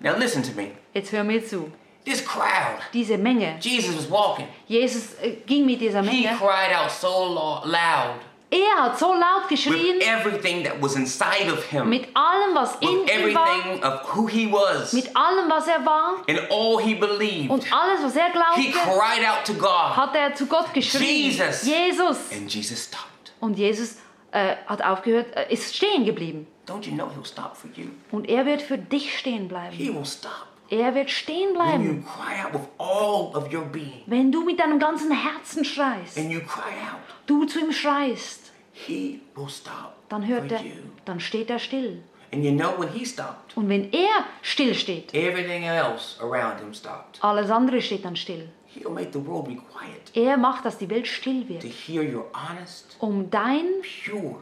Now 0.00 0.14
listen 0.18 0.42
to 0.42 0.50
me. 0.56 0.70
Jetzt 0.94 1.12
hör 1.12 1.22
mir 1.24 1.44
zu. 1.46 1.70
This 2.04 2.24
crowd, 2.24 2.80
Diese 2.92 3.16
Menge. 3.18 3.56
Jesus 3.60 3.94
was 3.96 4.10
walking. 4.10 4.46
Jesus 4.66 5.14
äh, 5.22 5.36
ging 5.46 5.66
mit 5.66 5.80
dieser 5.80 6.02
He 6.02 6.22
Menge. 6.24 6.36
cried 6.38 6.74
out 6.76 6.90
so 6.90 7.08
lo- 7.08 7.60
loud 7.64 8.16
Er 8.50 8.82
hat 8.84 8.98
so 8.98 9.14
laut 9.14 9.48
with 9.48 9.64
geschrien, 9.64 10.00
everything 10.00 10.62
that 10.64 10.74
was 10.82 10.94
inside 10.96 11.50
of 11.50 11.62
him, 11.70 11.88
mit 11.88 12.08
allem, 12.14 12.54
was 12.54 12.74
in 12.80 12.88
with 12.88 13.10
ihm 13.10 13.34
war, 13.34 13.46
everything 13.48 13.82
of 13.84 14.14
who 14.14 14.26
he 14.26 14.46
was, 14.52 14.92
mit 14.92 15.08
allem, 15.16 15.48
was 15.48 15.66
er 15.68 15.84
war 15.86 16.16
and 16.28 16.40
all 16.50 16.78
he 16.80 16.94
believed. 16.94 17.50
und 17.50 17.64
alles, 17.72 18.02
was 18.02 18.14
er 18.16 18.26
He 18.26 18.32
glaubte, 18.32 18.90
cried 18.90 19.24
out 19.26 19.44
to 19.46 19.54
God, 19.54 19.96
hat 19.96 20.14
er 20.16 20.34
zu 20.34 20.46
Gott 20.46 20.74
geschrien. 20.74 21.30
Jesus. 21.30 21.62
Jesus. 21.64 22.18
and 22.32 22.52
Jesus 22.52 22.84
stopped. 22.84 23.32
Und 23.40 23.56
Jesus 23.58 23.96
äh, 24.32 24.56
hat 24.66 24.82
aufgehört, 24.84 25.34
äh, 25.36 25.46
ist 25.52 25.74
stehen 25.74 26.04
geblieben. 26.04 26.46
Don't 26.72 26.86
you 26.86 26.94
know 26.94 27.08
he'll 27.14 27.24
stop 27.24 27.56
for 27.56 27.68
you? 27.76 27.88
Und 28.10 28.28
er 28.28 28.46
wird 28.46 28.62
für 28.62 28.78
dich 28.78 29.18
stehen 29.18 29.42
He 29.42 29.48
bleiben. 29.48 29.78
will 29.78 30.04
stop 30.06 30.46
Er 30.70 30.94
wird 30.94 31.10
stehen 31.10 31.50
when 31.50 31.54
bleiben. 31.54 31.84
you 31.84 32.02
cry 32.02 32.42
out 32.44 32.54
with 32.54 32.66
all 32.78 33.34
of 33.36 33.52
your 33.52 33.64
being, 33.66 34.02
Wenn 34.06 34.32
du 34.32 34.42
mit 34.44 34.58
deinem 34.58 34.78
ganzen 34.78 35.10
Herzen 35.12 35.64
schreist, 35.64 36.16
and 36.18 36.30
you 36.30 36.40
cry 36.40 36.72
out. 36.90 37.00
du 37.26 37.44
zu 37.44 37.60
ihm 37.60 37.72
schreist, 37.72 38.52
He 38.72 39.20
will 39.34 39.48
stop 39.50 39.94
dann 40.08 40.22
for 40.22 40.28
hört 40.34 40.50
er, 40.52 40.62
you. 40.62 40.72
dann 41.04 41.20
steht 41.20 41.50
er 41.50 41.58
still. 41.58 42.02
And 42.32 42.42
you 42.42 42.50
know 42.52 42.72
when 42.78 42.88
he 42.88 43.04
stopped, 43.04 43.54
Und 43.54 43.68
wenn 43.68 43.92
er 43.92 44.24
still 44.40 44.74
steht, 44.74 45.12
everything 45.14 45.64
else 45.64 46.18
around 46.22 46.60
him 46.60 46.72
stopped. 46.72 47.18
alles 47.22 47.50
andere 47.50 47.82
steht 47.82 48.06
dann 48.06 48.16
still. 48.16 48.48
He'll 48.74 48.88
make 48.90 49.10
the 49.12 49.18
world 49.26 49.44
be 49.48 49.56
quiet 49.56 50.10
Er 50.16 50.38
macht, 50.38 50.64
dass 50.64 50.78
die 50.78 50.88
Welt 50.88 51.06
still 51.06 51.42
to 51.42 51.48
wird, 51.50 51.64
hear 51.64 52.02
your 52.02 52.24
honest, 52.32 52.96
um 53.00 53.28
dein 53.30 53.66
pure, 54.06 54.36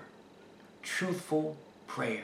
truthful 0.84 1.56
prayer. 1.94 2.22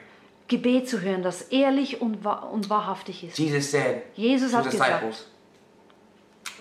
Gebet 0.49 0.88
zu 0.88 1.00
hören, 1.00 1.23
das 1.23 1.42
ehrlich 1.42 2.00
und, 2.00 2.25
wahr 2.25 2.50
und 2.52 2.70
wahrhaftig 2.70 3.25
ist. 3.25 3.38
Jesus 3.38 3.70
said 3.70 4.02
Jesus 4.14 4.54
hat 4.54 4.70
gesagt, 4.70 5.04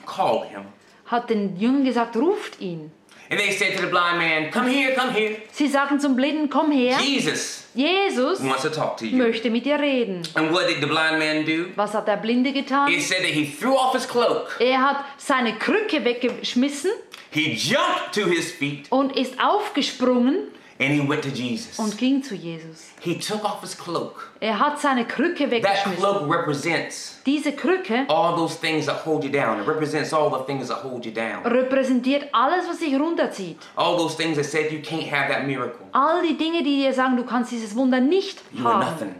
call 0.05 0.47
him. 0.47 0.65
hat 1.05 1.29
den 1.29 1.57
Jüngern 1.57 1.85
gesagt, 1.85 2.15
ruft 2.15 2.59
ihn. 2.59 2.91
And 3.29 3.39
they 3.39 3.51
said 3.51 3.75
to 3.75 3.81
the 3.81 3.87
blind 3.87 4.19
man, 4.19 4.51
come 4.51 4.69
here, 4.69 4.93
come 4.93 5.11
here. 5.11 5.37
Sie 5.51 5.67
sagten 5.67 5.99
zum 5.99 6.15
Blinden, 6.15 6.49
komm 6.49 6.71
her. 6.71 6.99
Jesus 6.99 7.65
Jesus 7.73 8.43
wants 8.43 8.61
to 8.63 8.69
talk 8.69 8.97
to 8.97 9.05
you. 9.05 9.17
möchte 9.17 9.49
mit 9.49 9.65
dir 9.65 9.79
reden. 9.79 10.21
And 10.35 10.51
what 10.51 10.67
did 10.67 10.79
the 10.79 10.87
blind 10.87 11.19
man 11.19 11.45
do? 11.45 11.71
Was 11.75 11.93
hat 11.93 12.07
der 12.07 12.17
Blinde 12.17 12.53
getan? 12.53 12.91
It 12.91 13.01
said 13.01 13.19
that 13.19 13.31
he 13.31 13.45
threw 13.45 13.75
off 13.75 13.93
his 13.93 14.07
cloak. 14.07 14.55
Er 14.59 14.81
hat 14.81 15.05
seine 15.17 15.57
Krücke 15.57 16.03
weggeschmissen 16.03 16.91
He 17.31 17.53
jumped 17.53 18.13
to 18.13 18.21
his 18.29 18.51
feet 18.51 18.89
und 18.91 19.15
ist 19.15 19.33
aufgesprungen 19.43 20.47
and 20.79 20.93
he 20.93 20.99
went 20.99 21.23
to 21.23 21.29
Jesus. 21.29 21.79
und 21.79 21.97
ging 21.97 22.21
zu 22.21 22.35
Jesus. 22.35 22.89
He 22.99 23.17
took 23.17 23.43
off 23.43 23.61
his 23.61 23.77
cloak. 23.77 24.31
Er 24.39 24.59
hat 24.59 24.79
seine 24.79 25.05
Krücke 25.05 25.49
That 25.61 25.83
cloak 25.95 26.29
represents 26.29 27.19
Diese 27.25 27.53
Krücke 27.53 28.05
all 28.09 28.35
those 28.35 28.55
things 28.59 28.85
that 28.87 29.05
hold 29.05 29.23
you 29.23 29.31
down. 29.31 29.61
It 29.61 29.67
represents 29.67 30.13
all 30.13 30.29
the 30.29 30.43
things 30.45 30.67
that 30.67 30.83
hold 30.83 31.05
you 31.05 31.11
down. 31.11 31.43
repräsentiert 31.45 32.29
alles, 32.33 32.67
was 32.67 32.79
dich 32.79 32.93
runterzieht. 32.95 33.57
All 33.75 33.97
those 33.97 34.15
things 34.15 34.35
that 34.37 34.45
said 34.45 34.71
you 34.71 34.79
can't 34.79 35.09
have 35.09 35.31
that 35.31 35.45
miracle. 35.45 35.87
All 35.93 36.21
die 36.21 36.37
Dinge, 36.37 36.63
die 36.63 36.81
dir 36.81 36.93
sagen, 36.93 37.15
du 37.15 37.23
kannst 37.23 37.51
dieses 37.51 37.75
Wunder 37.75 37.99
nicht 37.99 38.41
You 38.51 38.67
are 38.67 38.79
nothing. 38.79 39.15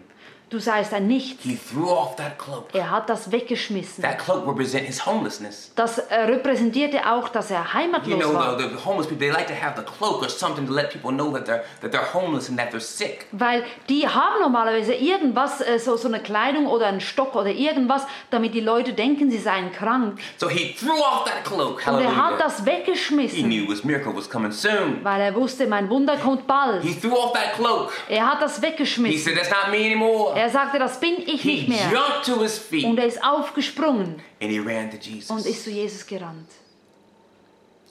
Du 0.49 0.59
seist 0.59 0.93
ein 0.93 1.07
Nichts. 1.07 1.43
He 1.43 1.55
threw 1.57 1.89
off 1.89 2.15
that 2.17 2.37
cloak. 2.37 2.67
Er 2.73 2.91
hat 2.91 3.09
das 3.09 3.31
weggeschmissen. 3.31 4.03
That 4.03 4.19
cloak 4.19 4.47
represents 4.47 4.87
his 4.87 5.05
homelessness. 5.05 5.71
Das 5.75 5.97
äh, 5.97 6.15
repräsentierte 6.21 6.99
auch, 7.11 7.29
dass 7.29 7.49
er 7.49 7.61
You 7.61 7.73
heimatlos 7.73 8.19
know, 8.19 8.33
war. 8.33 8.57
the, 8.57 8.65
the 8.69 8.85
homeless 8.85 9.07
people, 9.07 9.25
they 9.27 9.31
like 9.35 9.47
to 9.47 9.53
have 9.55 9.75
the 9.75 9.83
cloak 9.83 10.21
or 10.21 10.29
something 10.29 10.67
to 10.67 10.71
let 10.73 10.91
people 10.91 11.11
know 11.11 11.31
that 11.33 11.45
they're, 11.47 11.63
that 11.81 11.91
they're 11.91 12.13
homeless 12.13 12.47
and 12.49 12.59
that 12.59 12.69
they're 12.71 12.79
sick. 12.79 13.25
Weil 13.31 13.63
die 13.89 14.07
haben 14.07 14.39
normalerweise 14.39 14.93
irgendwas, 14.93 15.61
äh, 15.61 15.79
so, 15.79 15.97
so 15.97 16.07
eine 16.07 16.19
Kleidung 16.19 16.67
oder 16.67 16.87
einen 16.87 17.01
Stock 17.01 17.35
oder 17.35 17.49
irgendwas, 17.49 18.03
damit 18.29 18.53
die 18.53 18.61
Leute 18.61 18.93
denken, 18.93 19.31
sie 19.31 19.39
seien 19.39 19.71
krank. 19.71 20.19
So 20.37 20.47
he 20.47 20.75
threw 20.79 20.93
off 20.99 21.23
that 21.25 21.43
cloak. 21.43 21.81
Und 21.87 21.99
er 22.01 22.15
hat 22.15 22.39
das 22.39 22.59
He 22.59 22.65
weggeschmissen, 22.67 23.49
knew 23.49 23.65
his 23.71 23.83
miracle 23.83 24.15
was 24.15 24.29
coming 24.29 24.51
soon. 24.51 25.03
weil 25.03 25.21
er 25.21 25.33
wusste, 25.33 25.65
mein 25.65 25.89
Wunder 25.89 26.17
kommt 26.17 26.45
bald. 26.45 26.83
He 26.83 26.93
threw 26.93 27.13
off 27.15 27.33
that 27.33 27.53
cloak. 27.55 27.91
Er 28.09 28.27
hat 28.31 28.41
das 28.41 28.57
He 28.57 28.61
weggeschmissen. 28.61 29.19
said, 29.23 29.35
That's 29.35 29.49
not 29.49 29.71
me 29.71 29.77
anymore. 29.85 30.34
Er 30.35 30.49
sagte, 30.49 30.77
das 30.79 30.99
bin 30.99 31.17
ich 31.25 31.41
He 31.41 31.55
nicht 31.55 31.69
mehr. 31.69 31.89
jumped 31.91 32.25
to 32.25 32.41
his 32.41 32.57
feet 32.57 32.85
Und 32.85 32.97
er 32.99 33.05
ist 33.05 33.23
aufgesprungen 33.23 34.21
and 34.41 34.51
he 34.51 34.59
ran 34.59 34.89
to 34.91 34.97
und 34.97 35.05
Jesus. 35.05 35.45
ist 35.45 35.63
zu 35.63 35.69
Jesus 35.71 36.05
gerannt. 36.05 36.49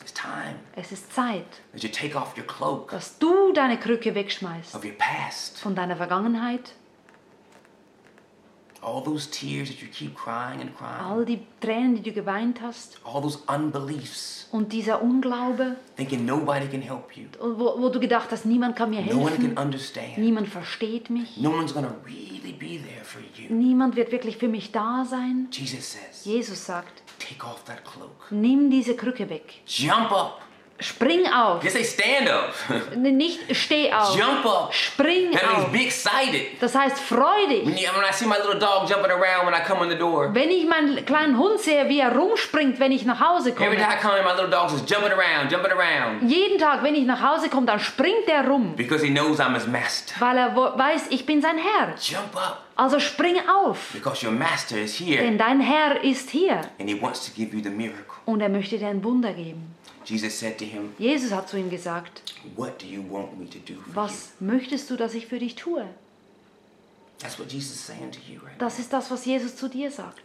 It's 0.01 0.13
time 0.13 0.57
Es 0.77 0.93
ist 0.93 1.15
Zeit, 1.15 1.47
that 1.73 1.83
you 1.83 1.89
take 1.89 2.17
off 2.17 2.37
your 2.37 2.45
cloak 2.47 2.91
dass 2.91 3.19
du 3.19 3.53
deine 3.53 3.79
Krücke 3.79 4.15
wegschmeißt 4.15 4.75
of 4.75 4.85
your 4.85 4.93
past. 4.99 5.59
von 5.59 5.75
deiner 5.75 5.97
Vergangenheit. 5.97 6.73
All 8.85 9.03
those 9.03 9.31
tears 9.31 9.71
that 9.71 9.81
you 9.81 9.89
keep 9.89 10.15
crying 10.15 10.61
and 10.61 10.77
crying. 10.77 11.01
All 11.03 11.25
die 11.25 11.41
Tränen, 11.61 11.95
die 11.97 12.03
du 12.03 12.13
geweint 12.13 12.61
hast 12.61 12.99
All 13.05 13.23
those 13.23 13.39
unbeliefs. 13.47 14.49
und 14.53 14.73
dieser 14.73 15.01
Unglaube, 15.03 15.77
Thinking 15.97 16.25
nobody 16.27 16.67
can 16.67 16.83
help 16.83 17.17
you. 17.17 17.25
wo, 17.41 17.81
wo 17.81 17.89
du 17.89 17.99
gedacht 17.99 18.29
hast, 18.31 18.45
niemand 18.47 18.77
kann 18.77 18.91
mir 18.91 19.01
No 19.03 19.21
one 19.23 19.31
can 19.33 19.45
helfen, 19.47 19.59
understand. 19.59 20.19
niemand 20.19 20.49
versteht 20.49 21.09
mich, 21.11 21.37
No 21.39 21.51
one's 21.51 21.73
gonna 21.73 21.95
really 22.05 22.53
be 22.53 22.79
there 22.83 23.05
for 23.05 23.21
you. 23.39 23.55
niemand 23.55 23.97
wird 23.97 24.13
wirklich 24.13 24.37
für 24.37 24.49
mich 24.49 24.71
da 24.73 25.05
sein. 25.09 25.49
Jesus 25.51 25.93
says, 25.93 26.25
Jesus 26.25 26.65
sagt, 26.67 27.03
take 27.19 27.45
off 27.47 27.65
that 27.65 27.85
cloak. 27.85 28.31
nimm 28.31 28.71
diese 28.71 28.95
Krücke 28.97 29.29
weg, 29.31 29.63
Jump 29.67 30.13
up 30.13 30.41
Spring 30.81 31.25
auf. 31.33 31.63
Just 31.63 31.77
say 31.77 31.85
stand 31.85 32.29
up. 32.29 32.53
Nicht 32.97 33.39
steh 33.57 33.93
auf. 33.93 34.17
Jump 34.19 34.45
up. 34.45 34.75
Spring 34.75 35.31
That 35.31 35.43
means 35.47 35.65
auf. 35.67 35.73
be 35.73 35.85
excited. 35.85 36.61
Das 36.61 36.75
heißt, 36.75 36.99
freu 36.99 37.47
dich. 37.49 37.65
When, 37.65 37.77
you, 37.77 37.89
when 37.95 38.05
I 38.05 38.13
see 38.13 38.27
my 38.27 38.37
little 38.37 38.59
dog 38.59 38.89
jumping 38.89 39.11
around 39.13 39.47
when 39.47 39.55
I 39.55 39.61
come 39.65 39.85
in 39.85 39.91
the 39.91 39.97
door. 39.97 40.35
Wenn 40.35 40.51
ich 40.51 40.67
meinen 40.67 41.05
kleinen 41.07 41.39
Hund 41.39 41.61
sehe, 41.61 41.89
wie 41.89 42.01
er 42.01 42.13
rumspringt, 42.15 42.81
wenn 42.81 42.91
ich 42.91 43.05
nach 43.05 43.21
Hause 43.21 43.51
Every 43.51 43.77
time 43.77 43.77
komme. 43.77 43.95
I 43.95 44.03
come 44.03 44.19
in, 44.19 44.25
my 44.25 44.33
little 44.33 44.51
dog's 44.51 44.73
just 44.73 44.91
jumping 44.91 45.13
around, 45.13 45.51
jumping 45.51 45.71
around. 45.73 46.29
Jeden 46.29 46.59
Tag, 46.59 46.83
wenn 46.83 46.97
ich 46.97 47.05
nach 47.05 47.23
Hause 47.23 47.49
komme, 47.49 47.67
dann 47.67 47.79
springt 47.79 48.27
er 48.27 48.47
rum, 48.49 48.75
Because 48.75 49.05
he 49.07 49.13
knows 49.13 49.39
I'm 49.39 49.55
his 49.55 49.69
master. 49.69 50.15
weil 50.21 50.37
er 50.37 50.57
weiß, 50.57 51.07
ich 51.11 51.25
bin 51.25 51.41
sein 51.41 51.57
Herr. 51.57 51.95
Jump 52.01 52.35
up. 52.37 52.63
Also 52.77 52.99
spring 52.99 53.37
auf, 53.49 53.91
Because 53.93 54.27
your 54.27 54.33
master 54.33 54.77
is 54.77 54.99
here. 54.99 55.23
denn 55.23 55.39
dein 55.39 55.61
Herr 55.61 56.03
ist 56.03 56.31
hier 56.31 56.61
And 56.81 56.89
he 56.91 57.01
wants 57.01 57.25
to 57.25 57.31
give 57.33 57.57
you 57.57 57.63
the 57.63 57.71
miracle. 57.71 58.17
und 58.27 58.41
er 58.41 58.49
möchte 58.49 58.77
dir 58.77 58.89
ein 58.89 59.05
Wunder 59.05 59.33
geben. 59.33 59.74
Jesus 60.07 60.39
said 60.39 60.59
to 60.59 60.65
him, 60.65 60.93
Jesus 60.99 61.33
hat 61.33 61.49
zu 61.49 61.57
ihm 61.57 61.71
gesagt, 61.71 62.23
What 62.57 62.81
do 62.83 62.87
you 62.87 63.03
want 63.09 63.39
me 63.39 63.47
to 63.49 63.59
do 63.59 63.81
for 63.81 63.89
you? 63.91 63.95
was 63.97 64.33
möchtest 64.41 64.91
du, 64.91 64.97
dass 64.97 65.15
ich 65.15 65.27
für 65.27 65.39
dich 65.39 65.55
tue? 65.55 65.85
That's 67.21 67.39
what 67.39 67.51
Jesus 67.51 67.73
is 67.77 67.87
saying 67.87 68.11
to 68.13 68.19
you 68.29 68.41
right. 68.41 68.55
Das 68.59 68.79
ist 68.79 68.93
das, 68.93 69.11
was 69.11 69.25
Jesus 69.25 69.57
zu 69.57 69.69
dir 69.69 69.91
sagt. 69.91 70.21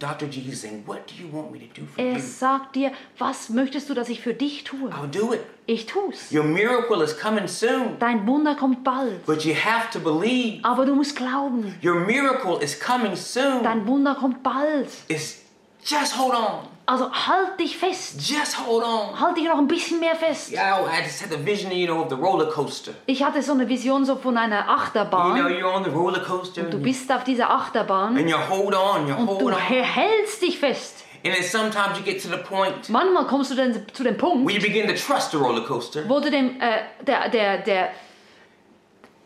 Dr. 0.00 0.28
Jesus 0.28 0.54
is 0.54 0.60
saying, 0.62 0.82
What 0.86 1.08
do 1.08 1.14
you 1.14 1.32
want 1.32 1.52
me 1.52 1.58
to 1.60 1.66
do 1.80 1.86
for 1.86 2.02
Er 2.04 2.14
you? 2.14 2.20
sagt 2.20 2.74
dir, 2.76 2.92
was 3.16 3.48
möchtest 3.48 3.88
du, 3.88 3.94
dass 3.94 4.08
ich 4.08 4.20
für 4.20 4.34
dich 4.34 4.64
tue? 4.64 4.90
I'll 4.90 5.08
do 5.08 5.32
it. 5.32 5.40
Ich 5.66 5.86
tu's. 5.86 6.30
Your 6.32 6.42
miracle 6.44 7.02
is 7.02 7.16
coming 7.18 7.46
soon. 7.48 7.98
Dein 8.00 8.26
Wunder 8.26 8.54
kommt 8.56 8.82
bald. 8.84 9.24
But 9.24 9.44
you 9.44 9.54
have 9.54 9.90
to 9.92 10.00
believe. 10.00 10.60
Aber 10.64 10.84
du 10.84 10.94
musst 10.94 11.16
glauben. 11.16 11.74
Your 11.82 12.00
miracle 12.00 12.62
is 12.62 12.78
coming 12.78 13.14
soon. 13.16 13.62
Dein 13.62 13.86
Wunder 13.86 14.14
kommt 14.16 14.42
bald. 14.42 14.88
It's 15.08 15.38
just 15.84 16.18
hold 16.18 16.34
on. 16.34 16.68
Also 16.86 17.10
halt 17.10 17.58
dich 17.58 17.78
fest. 17.78 18.16
Just 18.20 18.58
hold 18.66 18.84
on. 18.84 19.18
Halt 19.18 19.38
dich 19.38 19.44
noch 19.44 19.56
ein 19.56 19.66
bisschen 19.66 20.00
mehr 20.00 20.14
fest. 20.14 20.52
Yeah, 20.52 20.80
I 20.80 21.02
just 21.02 21.22
had 21.22 21.30
the 21.30 21.42
vision, 21.42 21.72
you 21.72 21.86
know, 21.86 22.02
of 22.02 22.10
the 22.10 22.14
roller 22.14 22.46
coaster. 22.50 22.92
Ich 23.06 23.22
hatte 23.24 23.40
so 23.42 23.52
eine 23.52 23.66
Vision 23.68 24.04
so 24.04 24.16
von 24.16 24.36
einer 24.36 24.58
You 24.58 24.64
know, 24.64 24.72
Achterbahn. 24.74 25.36
you're 25.38 25.64
on 25.72 25.84
the 25.84 25.90
roller 25.90 26.20
coaster 26.22 26.60
Du 26.62 26.66
and, 26.66 26.74
you, 26.74 26.80
bist 26.80 27.10
auf 27.10 27.24
dieser 27.24 27.48
Achterbahn 27.50 28.18
and 28.18 28.28
you 28.28 28.36
hold 28.36 28.74
on, 28.74 29.08
you 29.08 29.14
und 29.14 29.26
hold 29.28 29.40
du 29.40 29.46
on. 29.46 29.54
hältst 29.58 30.42
dich 30.42 30.58
fest. 30.58 31.04
And 31.24 31.32
then 31.34 31.42
sometimes 31.42 31.96
you 31.98 32.04
get 32.04 32.22
to 32.22 32.28
the 32.28 32.36
point 32.36 32.90
Manchmal 32.90 33.26
kommst 33.26 33.50
du 33.50 33.54
dann 33.54 33.74
zu 33.94 34.02
dem 34.04 34.18
Punkt, 34.18 34.46
where 34.46 34.54
you 34.54 34.60
begin 34.62 34.86
to 34.86 34.92
trust 34.92 35.30
the 35.30 35.38
roller 35.38 35.64
coaster. 35.64 36.06
wo 36.06 36.20
du 36.20 36.30
dem, 36.30 36.60
äh, 36.60 36.80
der, 37.06 37.30
der, 37.30 37.58
der, 37.62 37.88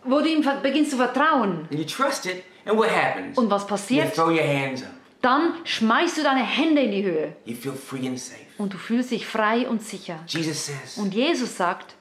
wo 0.05 0.21
du 0.21 0.29
ihm 0.29 0.45
beginnst 0.63 0.93
zu 0.93 0.97
vertrauen. 0.97 1.67
And 1.73 1.79
you 1.81 1.85
trust 1.85 2.25
it, 2.27 2.45
and 2.65 2.79
what 2.79 2.89
happens? 2.89 3.37
Und 3.37 3.51
was 3.51 3.63
You 3.63 3.69
passiert? 3.69 4.15
throw 4.15 4.29
your 4.31 4.45
hands 4.47 4.83
up. 4.85 4.91
Dann 5.29 5.53
schmeißt 5.65 6.17
du 6.17 6.23
deine 6.23 6.43
Hände 6.43 6.81
in 6.81 6.91
die 6.91 7.03
Höhe 7.03 7.37
You 7.45 7.55
feel 7.55 7.75
free 7.75 8.09
and 8.09 8.19
safe. 8.19 8.41
und 8.57 8.73
du 8.73 8.79
fühlst 8.79 9.11
dich 9.11 9.27
frei 9.27 9.69
und 9.69 9.83
sicher. 9.83 10.21
Jesus 10.27 10.65
says, 10.65 10.97
Und 10.97 11.13
Jesus 11.13 11.55
sagt, 11.55 11.97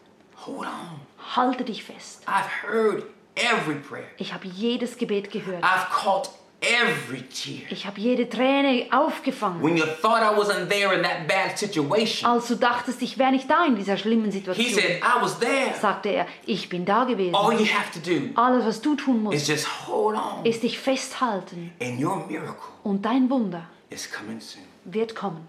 hold 0.46 0.66
on. 0.68 1.36
halte 1.36 1.66
dich 1.66 1.84
fest. 1.84 2.24
I've 2.26 2.48
heard 2.66 3.04
every 3.36 3.76
prayer. 3.76 4.06
Ich 4.18 4.34
habe 4.34 4.48
jedes 4.48 4.98
Gebet 4.98 5.30
gehört. 5.30 5.62
I've 5.62 5.90
caught 5.90 6.30
every 6.62 7.22
tear. 7.24 7.62
Ich 7.70 7.86
habe 7.86 8.00
jede 8.00 8.28
Träne 8.30 8.88
aufgefangen. 8.92 9.62
When 9.62 9.78
you 9.78 9.86
thought 10.02 10.22
I 10.22 10.36
wasn't 10.38 10.68
there 10.70 10.94
in 10.96 11.04
that 11.04 11.28
bad 11.28 11.58
situation, 11.58 12.26
Als 12.30 12.48
du 12.48 12.56
dachtest, 12.56 13.02
ich 13.02 13.18
wäre 13.18 13.32
nicht 13.32 13.50
da 13.50 13.66
in 13.66 13.76
dieser 13.76 13.98
schlimmen 13.98 14.26
he 14.26 14.40
Situation, 14.40 14.74
said, 14.74 15.02
I 15.02 15.22
was 15.22 15.38
there. 15.40 15.74
sagte 15.80 16.10
er, 16.10 16.28
ich 16.46 16.68
bin 16.70 16.86
da 16.86 17.04
gewesen. 17.04 17.36
All 17.36 17.54
you 17.54 17.66
have 17.68 17.92
to 17.94 18.00
do 18.00 18.30
Alles, 18.40 18.66
was 18.66 18.82
du 18.82 18.96
tun 18.96 19.18
is 19.18 19.22
musst, 19.24 19.48
just 19.48 19.88
hold 19.88 20.16
on. 20.18 20.46
ist 20.46 20.64
dich 20.64 20.80
festhalten. 20.80 21.72
And 21.82 22.02
your 22.04 22.26
miracle 22.28 22.54
Und 22.84 23.06
dein 23.06 23.30
Wunder 23.30 23.68
is 23.90 24.10
coming 24.12 24.40
soon. 24.42 24.64
wird 24.86 25.16
kommen. 25.16 25.48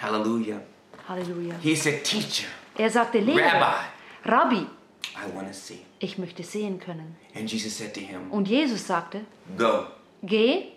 Hallelujah. 0.00 0.60
Halleluja. 1.08 1.54
He 1.62 1.76
said, 1.76 2.02
Teacher, 2.02 2.46
Er 2.76 2.90
sagte, 2.90 3.18
Lehrer, 3.20 3.52
Rabbi, 4.24 4.56
Rabbi, 4.56 4.56
I 5.14 5.34
want 5.36 5.46
to 5.48 5.54
see. 5.54 5.78
ich 6.00 6.18
möchte 6.18 6.42
sehen 6.42 6.80
können. 6.80 7.16
And 7.34 7.48
Jesus 7.50 7.78
said 7.78 7.94
to 7.94 8.00
him, 8.00 8.30
Und 8.30 8.48
Jesus 8.48 8.86
sagte, 8.86 9.20
Go. 9.56 9.86
Geh, 10.26 10.72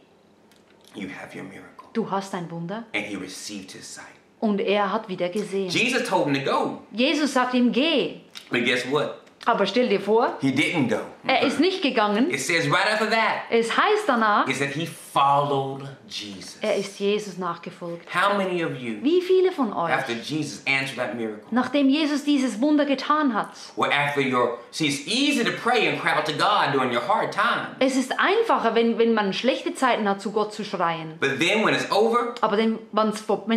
You 0.95 1.07
have 1.09 1.35
your 1.35 1.43
miracle. 1.45 1.87
du 1.93 2.09
hast 2.09 2.33
ein 2.33 2.49
Wunder. 2.51 2.85
And 2.93 3.05
he 3.05 3.15
received 3.15 3.71
his 3.71 3.85
sight. 3.95 4.05
Und 4.39 4.61
er 4.61 4.91
hat 4.91 5.09
wieder 5.09 5.27
gesehen. 5.29 5.69
Jesus 5.69 6.07
told 6.07 6.27
him 6.27 6.33
to 6.35 6.49
go. 6.49 6.81
Jesus 6.91 7.33
sagt 7.33 7.53
ihm, 7.53 7.71
geh. 7.73 8.21
But 8.49 8.63
guess 8.63 8.85
what? 8.89 9.18
Aber 9.45 9.65
stell 9.65 9.87
dir 9.87 10.01
vor, 10.01 10.37
He 10.41 10.49
didn't 10.49 10.89
go. 10.89 10.99
er 11.25 11.43
ist 11.43 11.59
nicht 11.59 11.81
gegangen. 11.81 12.29
It 12.29 12.41
says 12.41 12.65
right 12.69 12.91
after 12.91 13.09
that, 13.09 13.43
Es 13.49 13.71
heißt 13.75 14.03
danach, 14.07 14.47
is 14.47 14.59
that 14.59 14.69
he 14.69 14.85
followed 14.85 15.83
Jesus. 16.07 16.57
er 16.61 16.75
ist 16.75 16.99
Jesus 16.99 17.37
nachgefolgt. 17.37 18.05
How 18.13 18.35
many 18.37 18.63
of 18.63 18.71
you, 18.77 18.97
Wie 19.01 19.21
viele 19.21 19.51
von 19.51 19.71
euch, 19.73 19.91
after 19.93 20.13
Jesus 20.13 20.61
answered 20.67 20.97
that 20.97 21.15
miracle, 21.15 21.43
nachdem 21.51 21.87
Jesus 21.89 22.23
dieses 22.25 22.59
Wunder 22.61 22.85
getan 22.85 23.33
hat, 23.33 23.47
or 23.77 23.87
after 23.91 24.21
your, 24.21 24.57
see, 24.71 24.87
it's 24.87 25.07
easy 25.07 25.43
to 25.43 25.51
pray 25.51 25.87
and 25.87 25.99
cry 26.01 26.11
out 26.11 26.25
to 26.25 26.33
God 26.33 26.73
during 26.73 26.91
your 26.93 27.07
hard 27.07 27.31
time. 27.33 27.75
es 27.79 27.95
ist 27.95 28.11
einfacher, 28.19 28.75
wenn, 28.75 28.97
wenn 28.97 29.13
man 29.13 29.31
schlechte 29.33 29.73
Zeiten 29.73 30.07
hat, 30.07 30.21
zu 30.21 30.31
Gott 30.31 30.53
zu 30.53 30.63
schreien. 30.65 31.17
But 31.19 31.39
then 31.39 31.63
when 31.65 31.73
it's 31.73 31.89
over, 31.91 32.35
Aber 32.41 32.57
wenn 32.57 32.77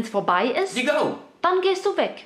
es 0.00 0.08
vorbei 0.08 0.46
ist, 0.46 0.76
you 0.78 0.84
go. 0.84 1.18
dann 1.42 1.60
gehst 1.60 1.84
du 1.84 1.96
weg. 1.96 2.24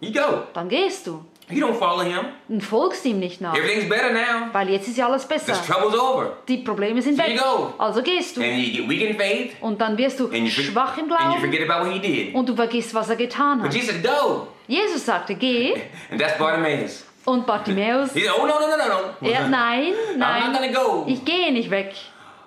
You 0.00 0.12
go. 0.12 0.42
Dann 0.54 0.68
gehst 0.68 1.06
du. 1.06 1.24
You 1.50 1.64
don't 1.66 1.74
follow 1.78 2.02
him. 2.02 2.26
Und 2.48 2.62
folgst 2.62 3.04
ihm 3.06 3.18
nicht 3.18 3.40
nach. 3.40 3.54
Everything's 3.56 3.88
better 3.88 4.12
now. 4.12 4.52
Weil 4.52 4.68
jetzt 4.70 4.86
ist 4.88 4.98
ja 4.98 5.06
alles 5.06 5.26
besser. 5.26 5.52
This 5.54 5.66
trouble's 5.66 5.94
over. 5.98 6.36
Die 6.46 6.58
Probleme 6.58 7.00
sind 7.00 7.18
Here 7.18 7.30
weg. 7.30 7.36
you 7.38 7.42
go. 7.42 7.72
Also 7.78 8.02
gehst 8.02 8.36
du. 8.36 8.42
And 8.42 8.58
you 8.58 8.82
get 8.82 8.88
weak 8.90 9.00
in 9.10 9.16
faith, 9.16 9.52
Und 9.60 9.80
dann 9.80 9.96
wirst 9.96 10.20
du 10.20 10.26
and 10.26 10.34
you, 10.44 10.50
for- 10.50 10.62
schwach 10.64 10.98
im 10.98 11.04
and 11.04 11.10
you 11.12 11.16
Glauben 11.16 11.40
forget 11.40 11.68
about 11.70 11.86
what 11.86 11.92
he 11.94 11.98
did. 12.00 12.34
und 12.34 12.48
du 12.48 12.54
vergisst, 12.54 12.92
was 12.94 13.08
er 13.08 13.16
getan 13.16 13.58
But 13.58 13.68
hat. 13.68 13.74
Jesus 13.74 13.94
said, 13.94 14.04
go. 14.04 14.48
Jesus 14.66 15.04
sagte, 15.06 15.34
geh. 15.34 15.74
And 16.10 16.20
that's 16.20 16.36
Bartimaeus. 16.38 17.04
Und 17.24 17.46
Bartimäus, 17.46 18.12
He 18.14 18.20
said, 18.20 18.32
oh, 18.38 18.46
no, 18.46 18.58
no, 18.58 18.68
no, 18.68 18.76
no, 18.76 18.88
no. 19.20 19.28
er, 19.28 19.48
nein, 19.48 19.92
I'm 19.92 20.16
not 20.16 20.18
nein, 20.18 20.52
gonna 20.52 20.72
go. 20.72 21.04
ich 21.08 21.24
gehe 21.24 21.50
nicht 21.52 21.70
weg. 21.70 21.94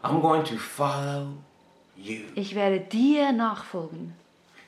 I'm 0.04 0.22
going 0.22 0.44
to 0.44 0.58
follow 0.58 1.28
you. 1.98 2.22
Ich 2.36 2.54
werde 2.56 2.80
dir 2.80 3.32
nachfolgen. 3.32 4.14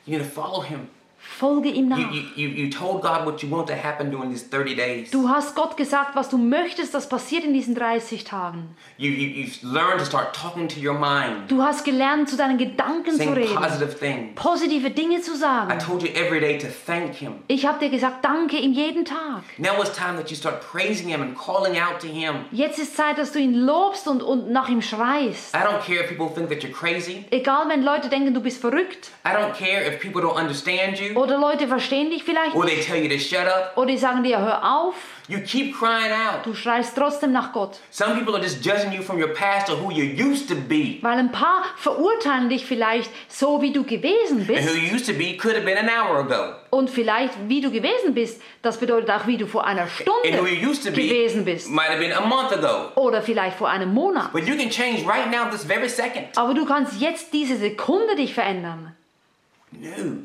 You're 0.08 0.20
to 0.20 0.24
follow 0.26 0.62
him. 0.64 0.90
Folge 1.24 1.70
ihm 1.70 1.88
nach. 1.88 1.98
you, 1.98 2.22
you, 2.36 2.50
you 2.50 2.70
told 2.70 3.02
God 3.02 3.26
what 3.26 3.42
you 3.42 3.50
want 3.50 3.68
to 3.68 3.74
happen 3.74 4.12
during 4.12 4.30
these 4.30 4.44
30 4.44 4.76
days. 4.76 5.12
Du 5.12 5.28
hast 5.30 5.56
Gott 5.56 5.76
gesagt, 5.78 6.16
was 6.16 6.30
du 6.30 6.38
möchtest, 6.38 6.94
das 6.94 7.08
passiert 7.10 7.44
in 7.44 7.54
diesen 7.54 7.76
30 7.76 8.24
Tagen. 8.24 8.76
You, 8.98 9.10
you, 9.10 9.44
you've 9.44 9.64
learned 9.64 10.00
to 10.00 10.06
start 10.06 10.36
talking 10.36 10.68
to 10.68 10.80
your 10.80 10.94
mind, 10.94 11.50
Du 11.50 11.62
hast 11.64 11.86
gelernt, 11.86 12.30
zu 12.30 12.38
deinen 12.38 12.58
Gedanken 12.58 13.12
zu 13.12 13.18
saying 13.18 13.34
reden, 13.34 13.56
positive 13.56 13.98
things. 13.98 14.36
positive 14.36 14.90
Dinge 14.92 15.22
zu 15.22 15.34
I 15.34 15.38
sagen. 15.38 15.80
told 15.80 16.04
you 16.04 16.10
every 16.14 16.40
day 16.40 16.58
to 16.60 16.68
thank 16.86 17.16
him. 17.16 17.36
Ich 17.48 17.66
habe 17.66 17.80
dir 17.80 17.90
gesagt, 17.90 18.24
danke 18.24 18.58
ihm 18.58 18.74
jeden 18.74 19.06
Tag. 19.06 19.44
Now 19.58 19.82
it's 19.82 19.96
time 19.96 20.18
that 20.18 20.30
you 20.30 20.36
start 20.36 20.62
praising 20.62 21.08
him 21.10 21.22
and 21.22 21.36
calling 21.38 21.78
out 21.80 22.00
to 22.02 22.08
him. 22.08 22.46
Jetzt 22.52 22.80
ist 22.80 22.96
Zeit, 22.96 23.18
dass 23.18 23.32
du 23.32 23.40
ihn 23.40 23.54
lobst 23.56 24.08
und, 24.08 24.22
und 24.22 24.52
nach 24.52 24.70
ihm 24.70 24.82
schreist. 24.82 25.54
I 25.56 25.60
don't 25.60 25.80
care 25.86 26.04
if 26.04 26.10
people 26.16 26.30
think 26.34 26.50
that 26.50 26.60
you're 26.64 26.72
crazy. 26.74 27.26
Egal, 27.32 27.68
wenn 27.70 27.82
Leute 27.84 28.10
denken, 28.10 28.34
du 28.34 28.42
bist 28.42 28.62
verrückt 28.62 29.10
I 29.26 29.30
don't 29.30 29.54
care 29.58 29.82
if 29.88 30.00
people 30.02 30.22
don't 30.22 30.36
understand 30.40 31.00
you 31.00 31.13
oder 31.16 31.38
Leute 31.38 31.68
verstehen 31.68 32.10
dich 32.10 32.24
vielleicht 32.24 32.56
or 32.56 32.66
nicht 32.66 32.76
they 32.76 32.86
tell 32.86 33.04
you 33.04 33.10
to 33.10 33.18
shut 33.20 33.48
up. 33.48 33.74
oder 33.76 33.88
die 33.88 33.98
sagen 33.98 34.24
dir, 34.24 34.40
hör 34.40 34.64
auf. 34.64 34.96
You 35.30 35.40
keep 35.40 35.74
crying 35.74 36.12
out. 36.12 36.46
Du 36.46 36.54
schreist 36.54 36.98
trotzdem 36.98 37.32
nach 37.32 37.54
Gott. 37.54 37.80
Some 37.92 38.14
people 38.16 38.34
are 38.36 38.44
just 38.44 38.64
judging 38.64 38.92
you 38.92 39.02
from 39.02 39.18
your 39.22 39.30
past 39.34 39.70
or 39.70 39.78
who 39.82 39.90
you 39.90 40.04
used 40.04 40.50
to 40.50 40.56
be. 40.56 40.98
Weil 41.02 41.18
ein 41.18 41.32
paar 41.32 41.64
verurteilen 41.78 42.50
dich 42.50 42.66
vielleicht 42.66 43.10
so, 43.30 43.62
wie 43.62 43.72
du 43.72 43.84
gewesen 43.86 44.40
And 44.40 44.50
who 44.50 44.54
bist. 44.54 44.76
you 44.76 44.94
used 44.94 45.06
to 45.08 45.14
be 45.14 45.38
could 45.38 45.56
have 45.56 45.64
been 45.64 45.78
an 45.78 45.88
hour 45.90 46.20
ago. 46.20 46.56
Und 46.72 46.90
vielleicht, 46.90 47.34
wie 47.48 47.62
du 47.62 47.72
gewesen 47.72 48.14
bist, 48.14 48.42
das 48.64 48.78
bedeutet 48.78 49.10
auch, 49.12 49.26
wie 49.26 49.38
du 49.38 49.48
vor 49.48 49.64
einer 49.66 49.84
And 49.84 49.92
who 49.98 50.46
you 50.46 50.58
Stunde 50.58 50.70
used 50.70 50.84
to 50.84 50.92
be 50.92 51.08
gewesen 51.08 51.46
bist. 51.46 51.70
might 51.70 51.88
have 51.88 52.00
been 52.00 52.12
a 52.12 52.20
month 52.26 52.52
ago. 52.52 52.92
Oder 52.96 53.22
vielleicht 53.22 53.56
vor 53.58 53.70
einem 53.70 53.94
Monat. 53.94 54.34
But 54.34 54.46
you 54.46 54.58
can 54.58 54.70
change 54.70 55.08
right 55.08 55.32
now, 55.32 55.50
this 55.50 55.64
very 55.64 55.88
second. 55.88 56.38
Aber 56.38 56.54
du 56.54 56.66
kannst 56.66 57.00
jetzt 57.00 57.32
diese 57.32 57.56
Sekunde 57.56 58.18
dich 58.18 58.34
verändern. 58.34 58.94
No. 59.72 60.18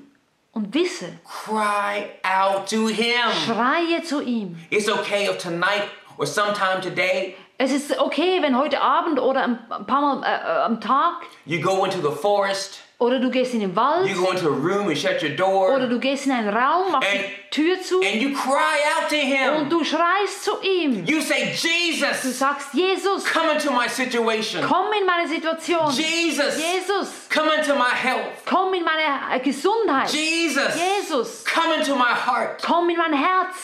Und 0.59 0.75
wisse, 0.75 1.13
Cry 1.25 2.07
out 2.25 2.69
to 2.69 2.89
Him. 2.89 3.15
schreie 3.47 4.03
zu 4.03 4.21
ihm. 4.21 4.59
It's 4.71 4.89
okay 4.89 5.29
if 5.31 5.39
tonight 5.39 5.85
or 6.17 6.27
sometime 6.27 6.81
today 6.83 7.37
Es 7.59 7.71
ist 7.71 7.97
okay, 8.01 8.43
wenn 8.43 8.57
heute 8.59 8.81
Abend 8.81 9.21
oder 9.21 9.45
ein 9.45 9.59
ein 9.71 9.87
paar 9.87 10.01
Mal 10.01 10.23
äh, 10.25 10.27
äh, 10.27 10.63
am 10.65 10.81
Tag 10.81 11.23
you 11.45 11.61
go 11.61 11.85
into 11.85 11.99
the 12.01 12.13
forest, 12.13 12.81
oder 13.01 13.21
du 13.21 13.31
gehst 13.31 13.55
in 13.55 13.61
den 13.61 13.77
Wald 13.77 14.09
you 14.09 14.21
go 14.21 14.31
into 14.33 14.47
a 14.49 14.51
room 14.51 14.89
and 14.89 14.99
shut 14.99 15.23
your 15.23 15.31
door, 15.31 15.73
oder 15.75 15.87
du 15.89 15.99
gehst 16.01 16.27
in 16.27 16.33
einen 16.33 16.49
Raum, 16.49 16.91
machst 16.93 17.09
And- 17.09 17.21
die 17.21 17.51
Tür 17.51 17.81
zu 17.81 18.01
and 18.03 18.17
you 18.21 18.31
cry 18.35 18.77
out 19.01 19.09
to 19.09 19.15
und 19.17 19.23
Him. 19.23 19.69
du 19.71 19.83
schreist 19.85 20.45
zu 20.45 20.51
ihm. 20.63 21.05
You 21.07 21.21
say, 21.23 21.55
Du 21.61 21.69
Jesus, 21.69 22.39
sagst, 22.39 22.75
Jesus, 22.75 23.25
come 23.25 23.53
into 23.53 23.71
my 23.73 23.89
situation. 23.89 24.63
komm 24.63 24.93
in 24.99 25.07
meine 25.07 25.27
Situation. 25.29 25.91
Jesus, 25.93 26.59
Jesus, 26.59 27.27
come 27.31 27.51
into 27.57 27.75
my 27.75 27.89
health. 27.95 28.45
komm 28.45 28.75
in 28.75 28.85
meine 28.85 29.41
Gesundheit. 29.41 30.11
Jesus, 30.11 30.75
Jesus, 30.77 31.45
come 31.45 31.73
into 31.79 31.95
my 31.97 32.13
heart. 32.13 32.61
komm 32.63 32.91
in 32.91 32.99
mein 32.99 33.15
Herz. 33.15 33.55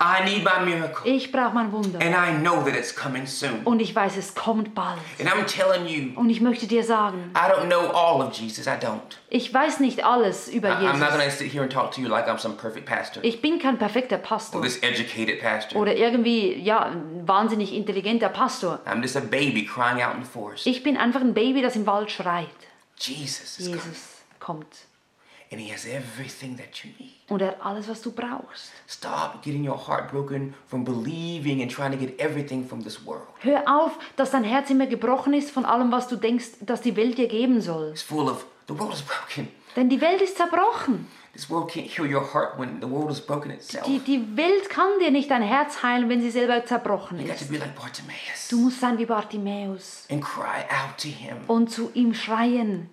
I 0.00 0.24
need 0.24 0.44
my 0.44 0.64
miracle. 0.64 1.10
Ich 1.10 1.30
brauche 1.32 1.54
mein 1.54 1.70
Wunder. 1.72 1.98
And 2.00 2.14
I 2.14 2.38
know 2.40 2.62
that 2.64 2.74
it's 2.76 2.94
coming 2.94 3.26
soon. 3.26 3.62
Und 3.64 3.80
ich 3.80 3.94
weiß, 3.94 4.16
es 4.16 4.34
kommt 4.34 4.74
bald. 4.74 4.98
And 5.20 5.28
I'm 5.28 5.44
telling 5.46 5.86
you, 5.86 6.18
Und 6.18 6.30
ich 6.30 6.40
möchte 6.40 6.66
dir 6.66 6.82
sagen, 6.84 7.30
I 7.34 7.50
don't 7.50 7.66
know 7.66 7.90
all 7.92 8.20
of 8.26 8.32
Jesus. 8.34 8.66
I 8.66 8.70
don't. 8.70 9.00
ich 9.30 9.52
weiß 9.52 9.80
nicht 9.80 10.04
alles 10.04 10.48
über 10.48 10.68
I- 10.68 10.72
I'm 10.86 10.98
not 10.98 11.10
going 11.10 11.20
Jesus. 11.20 11.38
to 11.38 11.44
sit 11.44 11.52
here 11.52 11.62
and 11.62 11.72
talk 11.72 11.92
to 11.92 12.00
you 12.00 12.08
like 12.08 12.26
I'm 12.28 12.38
some 12.38 12.54
perfect 12.56 12.86
pastor 12.86 13.22
Ich 13.24 13.40
bin 13.40 13.58
kein 13.58 13.78
perfekter 13.78 14.16
or 14.16 14.22
Pastor 14.22 14.60
this 14.62 14.82
educated 14.82 15.40
pastor. 15.40 15.80
oder 15.80 15.94
irgendwie, 15.94 16.54
ja, 16.54 16.92
wahnsinnig 17.24 17.72
intelligenter 17.72 18.28
Pastor. 18.28 18.80
I'm 18.86 19.00
just 19.02 19.16
a 19.16 19.20
baby 19.20 19.64
crying 19.64 20.02
out 20.02 20.14
in 20.16 20.22
the 20.24 20.28
forest. 20.30 20.66
Ich 20.66 20.82
bin 20.82 20.96
einfach 20.96 21.20
ein 21.20 21.34
Baby, 21.34 21.62
das 21.62 21.76
im 21.76 21.86
Wald 21.86 22.10
schreit. 22.10 22.48
Jesus 22.98 23.58
is 23.58 23.66
coming. 23.66 23.74
Jesus 23.80 24.22
kommt. 24.40 24.66
And 25.54 25.62
he 25.62 25.72
has 25.72 25.86
everything 25.86 26.56
that 26.56 26.82
you 26.82 26.90
need. 26.98 27.12
Und 27.28 27.40
er 27.40 27.50
hat 27.52 27.58
alles, 27.64 27.88
was 27.88 28.02
du 28.02 28.10
brauchst. 28.10 28.72
Stop 28.88 29.40
getting 29.42 29.64
your 29.64 29.78
heart 29.86 30.10
broken 30.10 30.52
from 30.66 30.84
believing 30.84 31.62
and 31.62 31.70
trying 31.70 31.92
to 31.92 31.96
get 31.96 32.18
everything 32.18 32.66
from 32.66 32.82
this 32.82 33.06
world. 33.06 33.28
Hör 33.38 33.62
auf, 33.68 33.92
dass 34.16 34.32
dein 34.32 34.42
Herz 34.42 34.68
immer 34.70 34.88
gebrochen 34.88 35.32
ist 35.32 35.52
von 35.52 35.64
allem, 35.64 35.92
was 35.92 36.08
du 36.08 36.16
denkst, 36.16 36.46
dass 36.62 36.80
die 36.80 36.96
Welt 36.96 37.18
dir 37.18 37.28
geben 37.28 37.60
soll. 37.60 37.90
It's 37.90 38.02
full 38.02 38.28
of, 38.28 38.44
the 38.66 38.76
world 38.76 38.94
is 38.94 39.02
broken. 39.02 39.46
Denn 39.76 39.88
die 39.88 40.00
Welt 40.00 40.22
ist 40.22 40.36
zerbrochen. 40.36 41.06
This 41.34 41.48
world 41.48 41.70
can't 41.70 41.86
heal 41.86 42.04
your 42.12 42.34
heart 42.34 42.58
when 42.58 42.80
the 42.80 42.90
world 42.90 43.12
is 43.12 43.20
broken 43.20 43.52
itself. 43.52 43.86
Die, 43.86 44.00
die 44.00 44.36
Welt 44.36 44.68
kann 44.68 44.98
dir 44.98 45.12
nicht 45.12 45.30
dein 45.30 45.42
Herz 45.42 45.84
heilen, 45.84 46.08
wenn 46.08 46.20
sie 46.20 46.32
selber 46.32 46.64
zerbrochen 46.66 47.20
You 47.20 47.26
got 47.28 47.36
to 47.38 47.44
ist. 47.44 47.50
be 47.52 47.58
like 47.58 47.76
Bartimaeus 47.76 48.48
Du 48.50 48.58
musst 48.58 48.80
sein 48.80 48.98
wie 48.98 49.06
Bartimäus 49.06 50.06
and 50.10 50.20
cry 50.20 50.64
out 50.68 50.98
to 50.98 51.08
him. 51.08 51.36
und 51.46 51.70
zu 51.70 51.92
ihm 51.94 52.12
schreien. 52.12 52.90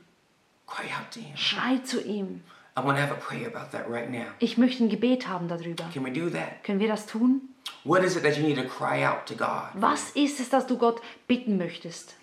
Cry 0.68 0.86
out 0.86 1.12
to 1.12 1.20
him. 1.20 1.36
Schrei 1.36 1.78
zu 1.84 2.02
ihm. 2.02 2.44
I 2.76 2.82
want 2.82 2.98
to 2.98 3.02
have 3.02 3.12
a 3.12 3.20
prayer 3.20 3.48
about 3.48 3.72
that 3.72 3.90
right 3.90 4.10
now. 4.10 4.28
Ich 4.40 4.58
möchte 4.58 4.84
ein 4.84 4.90
Gebet 4.90 5.28
haben 5.28 5.48
darüber. 5.48 5.90
Can 5.94 6.06
we 6.06 6.12
do 6.12 6.30
that? 6.30 6.64
Können 6.64 6.80
wir 6.80 6.88
das 6.88 7.06
tun? 7.06 7.42
What 7.84 8.04
is 8.04 8.16
it 8.16 8.24
that 8.24 8.38
you 8.38 8.44
need 8.44 8.58
to 8.58 8.64
cry 8.64 9.04
out 9.04 9.26
to 9.28 9.36
God? 9.36 9.70
Was 9.74 10.12
ist 10.12 10.40
es, 10.40 10.50
das 10.50 10.68
du 10.68 10.78
Gott 10.78 11.02
bitten 11.28 11.58
möchtest? 11.58 12.16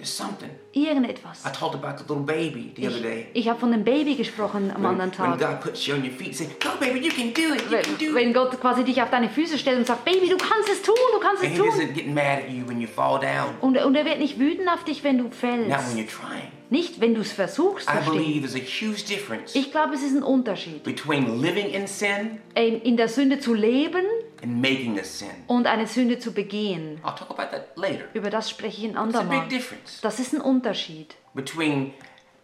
There's 0.00 0.16
something. 0.16 0.48
Irgendetwas. 0.72 1.44
I 1.44 1.50
talked 1.50 1.74
about 1.74 1.98
the 1.98 2.04
little 2.08 2.24
baby 2.24 2.72
the 2.74 2.86
other 2.86 2.96
Ich, 2.96 3.02
day. 3.02 3.26
ich 3.34 3.48
habe 3.50 3.60
von 3.60 3.70
dem 3.70 3.84
Baby 3.84 4.14
gesprochen 4.14 4.70
am 4.74 4.82
When, 4.82 4.98
anderen 4.98 5.10
when 5.18 5.38
Tag. 5.38 5.38
God 5.38 5.60
puts 5.60 5.86
you 5.86 5.94
on 5.94 6.02
your 6.02 6.10
feet, 6.12 6.34
say, 6.34 6.46
"Go, 6.58 6.70
baby, 6.80 7.00
you 7.00 7.10
can 7.12 7.34
do 7.34 7.54
it. 7.54 7.62
You 7.70 7.76
can 7.82 7.98
do 7.98 8.06
Wenn, 8.06 8.14
wenn 8.14 8.28
it." 8.30 8.34
Gott 8.34 8.60
quasi 8.60 8.82
dich 8.82 9.02
auf 9.02 9.10
deine 9.10 9.28
Füße 9.28 9.58
stellt 9.58 9.76
und 9.78 9.86
sagt, 9.86 10.06
Baby, 10.06 10.28
du 10.28 10.38
kannst 10.38 10.70
es 10.70 10.80
tun, 10.80 10.94
du 11.12 11.18
kannst 11.20 11.42
And 11.42 11.52
es 11.52 11.58
He 11.58 11.62
tun. 11.62 11.68
doesn't 11.68 11.92
get 11.92 12.06
mad 12.06 12.44
at 12.44 12.50
you 12.50 12.66
when 12.66 12.80
you 12.80 12.88
fall 12.88 13.20
down. 13.20 13.54
Und, 13.60 13.76
und 13.76 13.94
er 13.94 14.06
wird 14.06 14.20
nicht 14.20 14.38
wütend 14.38 14.68
auf 14.70 14.84
dich, 14.84 15.04
wenn 15.04 15.18
du 15.18 15.24
Not 15.24 15.42
when 15.42 15.66
fällst. 15.68 15.96
you're 15.98 16.06
trying. 16.08 16.50
Nicht, 16.70 17.00
wenn 17.00 17.14
du 17.14 17.20
es 17.20 17.32
versuchst 17.32 17.88
I 17.90 18.08
believe 18.08 18.46
there's 18.46 18.54
a 18.54 18.58
huge 18.64 19.04
difference 19.08 19.54
Ich 19.56 19.72
glaube, 19.72 19.94
es 19.94 20.02
ist 20.02 20.14
ein 20.16 20.22
Unterschied. 20.22 20.82
between 20.84 21.42
living 21.42 21.68
in 21.68 21.86
sin 21.88 22.38
In 22.54 22.80
in 22.82 22.96
der 22.96 23.08
Sünde 23.08 23.40
zu 23.40 23.54
leben 23.54 24.04
and 24.42 24.60
making 24.60 24.98
a 24.98 25.04
sin. 25.04 25.28
und 25.46 25.66
eine 25.66 25.86
Sünde 25.86 26.18
zu 26.18 26.32
begehen. 26.32 27.00
I'll 27.04 27.14
talk 27.16 27.30
about 27.30 27.50
that 27.56 27.76
later. 27.76 28.04
Über 28.14 28.30
das 28.30 28.48
spreche 28.50 28.78
ich 28.78 28.84
ein 28.84 28.90
It's 28.90 28.98
a 28.98 29.02
andermal. 29.02 29.40
big 29.40 29.48
difference 29.50 30.00
Das 30.00 30.18
ist 30.18 30.32
ein 30.34 30.40
Unterschied. 30.40 31.14
between 31.34 31.92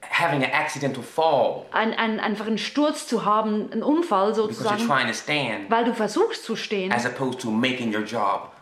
having 0.08 0.44
an 0.44 0.50
accidental 0.52 1.02
fall 1.02 1.64
Ein, 1.72 1.92
ein, 1.94 2.20
einfach 2.20 2.46
einen 2.46 2.58
Sturz 2.58 3.06
zu 3.08 3.24
haben, 3.24 3.70
einen 3.72 3.82
Unfall 3.82 4.32
because 4.32 4.40
you're 4.52 4.52
sozusagen, 4.78 4.86
trying 4.86 5.06
to 5.08 5.14
stand 5.14 5.70
weil 5.70 5.84
du 5.84 5.94
versuchst 5.94 6.44
zu 6.44 6.54
stehen 6.56 6.92
as 6.92 7.04
opposed 7.06 7.40
to 7.40 7.50
making 7.50 7.94
your 7.94 8.04
job 8.04 8.52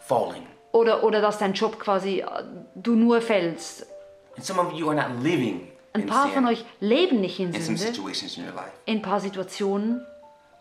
falling. 0.00 0.46
oder, 0.72 1.04
oder 1.04 1.20
dass 1.20 1.38
dein 1.38 1.52
Job 1.52 1.78
quasi, 1.78 2.20
äh, 2.20 2.26
du 2.74 2.94
nur 2.96 3.20
fällst. 3.20 3.86
And 4.36 4.44
some 4.44 4.60
of 4.60 4.72
you 4.72 4.88
are 4.88 4.96
not 4.96 5.22
living 5.22 5.68
Ein 5.92 6.02
in 6.02 6.06
paar 6.08 6.28
von 6.28 6.46
euch 6.46 6.64
leben 6.80 7.20
nicht 7.20 7.38
in 7.40 7.52
in 7.54 7.60
some 7.62 7.76
Sünde, 7.76 7.92
situations 7.94 8.36
in 8.36 8.44
your 8.46 8.54
life, 8.54 8.70
in 8.86 8.98
ein 8.98 9.02
paar 9.02 9.20
Situationen, 9.20 10.04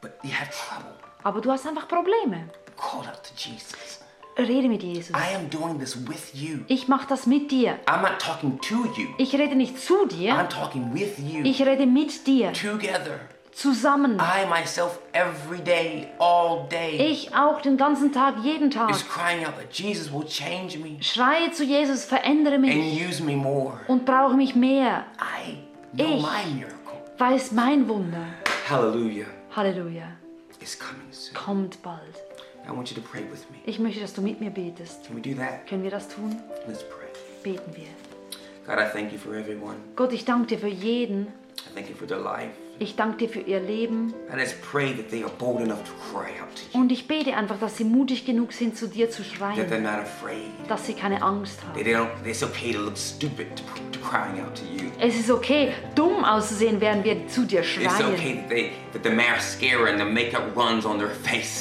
but 0.02 0.12
you 0.24 0.32
have 0.32 0.50
trouble. 0.52 0.92
Aber 1.24 1.42
du 1.42 1.52
hast 1.52 1.68
einfach 1.68 1.88
Probleme. 1.88 2.50
Call 2.78 3.02
out 3.02 3.24
to 3.24 3.34
Jesus. 3.36 4.00
Rede 4.38 4.70
mit 4.70 4.82
Jesus. 4.84 5.10
I 5.16 5.36
am 5.36 5.50
doing 5.50 5.78
this 5.80 5.98
with 6.08 6.32
you. 6.34 6.60
Ich 6.68 6.88
mache 6.88 7.08
das 7.10 7.26
mit 7.26 7.52
dir. 7.52 7.78
I'm 7.88 8.02
not 8.02 8.20
talking 8.20 8.58
to 8.62 8.86
you. 8.96 9.08
Ich 9.18 9.34
rede 9.36 9.56
nicht 9.56 9.78
zu 9.80 10.06
dir, 10.08 10.34
I'm 10.34 10.48
talking 10.48 10.94
with 10.94 11.18
you. 11.20 11.44
ich 11.44 11.62
rede 11.62 11.86
mit 11.86 12.26
dir. 12.26 12.54
Together. 12.54 13.20
Zusammen. 13.52 14.18
I 14.22 14.46
myself 14.48 15.00
every 15.12 15.60
day, 15.60 16.08
all 16.20 16.66
day, 16.70 16.96
Ich 17.12 17.36
auch 17.36 17.60
den 17.62 17.76
ganzen 17.76 18.14
Tag, 18.14 18.36
jeden 18.42 18.72
Tag. 18.72 18.92
is 18.92 19.06
crying 19.06 19.46
out 19.46 19.58
that 19.58 19.74
Jesus 19.74 20.10
will 20.14 20.26
change 20.26 20.78
me 20.78 20.98
Schreie 21.02 21.52
zu 21.52 21.66
Jesus, 21.66 22.06
verändere 22.06 22.56
and 22.56 22.62
mich 22.66 23.06
use 23.10 23.22
me 23.22 23.36
more. 23.36 23.74
und 23.90 24.06
brauche 24.06 24.36
mich 24.36 24.56
mehr. 24.56 25.04
I 25.20 25.58
know 25.98 26.16
Ich. 26.16 26.22
my 26.22 26.54
miracle. 26.56 26.78
Weiß 27.18 27.52
mein 27.52 27.90
Wunder. 27.90 28.24
Hallelujah. 28.70 29.26
Halleluja. 29.54 30.04
Is 30.62 30.78
coming 30.78 31.12
soon. 31.12 31.36
Kommt 31.36 31.82
bald. 31.82 32.02
I 32.68 32.72
want 32.72 32.90
you 32.92 33.02
to 33.02 33.08
pray 33.08 33.22
with 33.32 33.50
me. 33.50 33.58
Ich 33.66 33.80
möchte, 33.80 34.02
dass 34.02 34.14
du 34.14 34.22
mit 34.22 34.40
mir 34.42 34.52
betest. 34.52 35.06
Can 35.06 35.16
we 35.16 35.22
do 35.22 35.34
that? 35.40 35.66
Können 35.68 35.84
wir 35.84 35.92
das 35.92 36.08
tun? 36.10 36.36
Let's 36.68 36.84
pray. 36.84 37.08
Beten 37.44 37.76
wir. 37.76 37.88
God, 38.66 38.78
I 38.78 38.90
thank 38.92 39.12
you 39.12 39.18
for 39.18 39.34
everyone. 39.36 39.78
Gott, 39.96 40.12
ich 40.12 40.26
danke 40.26 40.48
dir 40.48 40.60
für 40.60 40.68
jeden. 40.68 41.28
Ich 42.82 42.96
danke 42.96 43.18
dir 43.18 43.30
für 43.30 43.42
ihr 43.42 43.60
Leben. 43.60 44.14
Und 46.72 46.92
ich 46.94 47.08
bete 47.08 47.36
einfach, 47.36 47.60
dass 47.60 47.76
sie 47.76 47.84
mutig 47.84 48.26
genug 48.26 48.54
sind, 48.54 48.78
zu 48.78 48.88
dir 48.88 49.10
zu 49.10 49.24
schreien. 49.26 49.68
Dass 50.70 50.86
sie 50.88 50.94
keine 50.94 51.22
Angst 51.22 51.60
haben. 51.62 51.78
Es 55.02 55.20
ist 55.20 55.30
okay, 55.30 55.74
dumm 55.94 56.24
auszusehen, 56.24 56.80
während 56.80 57.04
wir 57.04 57.28
zu 57.28 57.46
dir 57.46 57.64
schreien. 57.64 57.88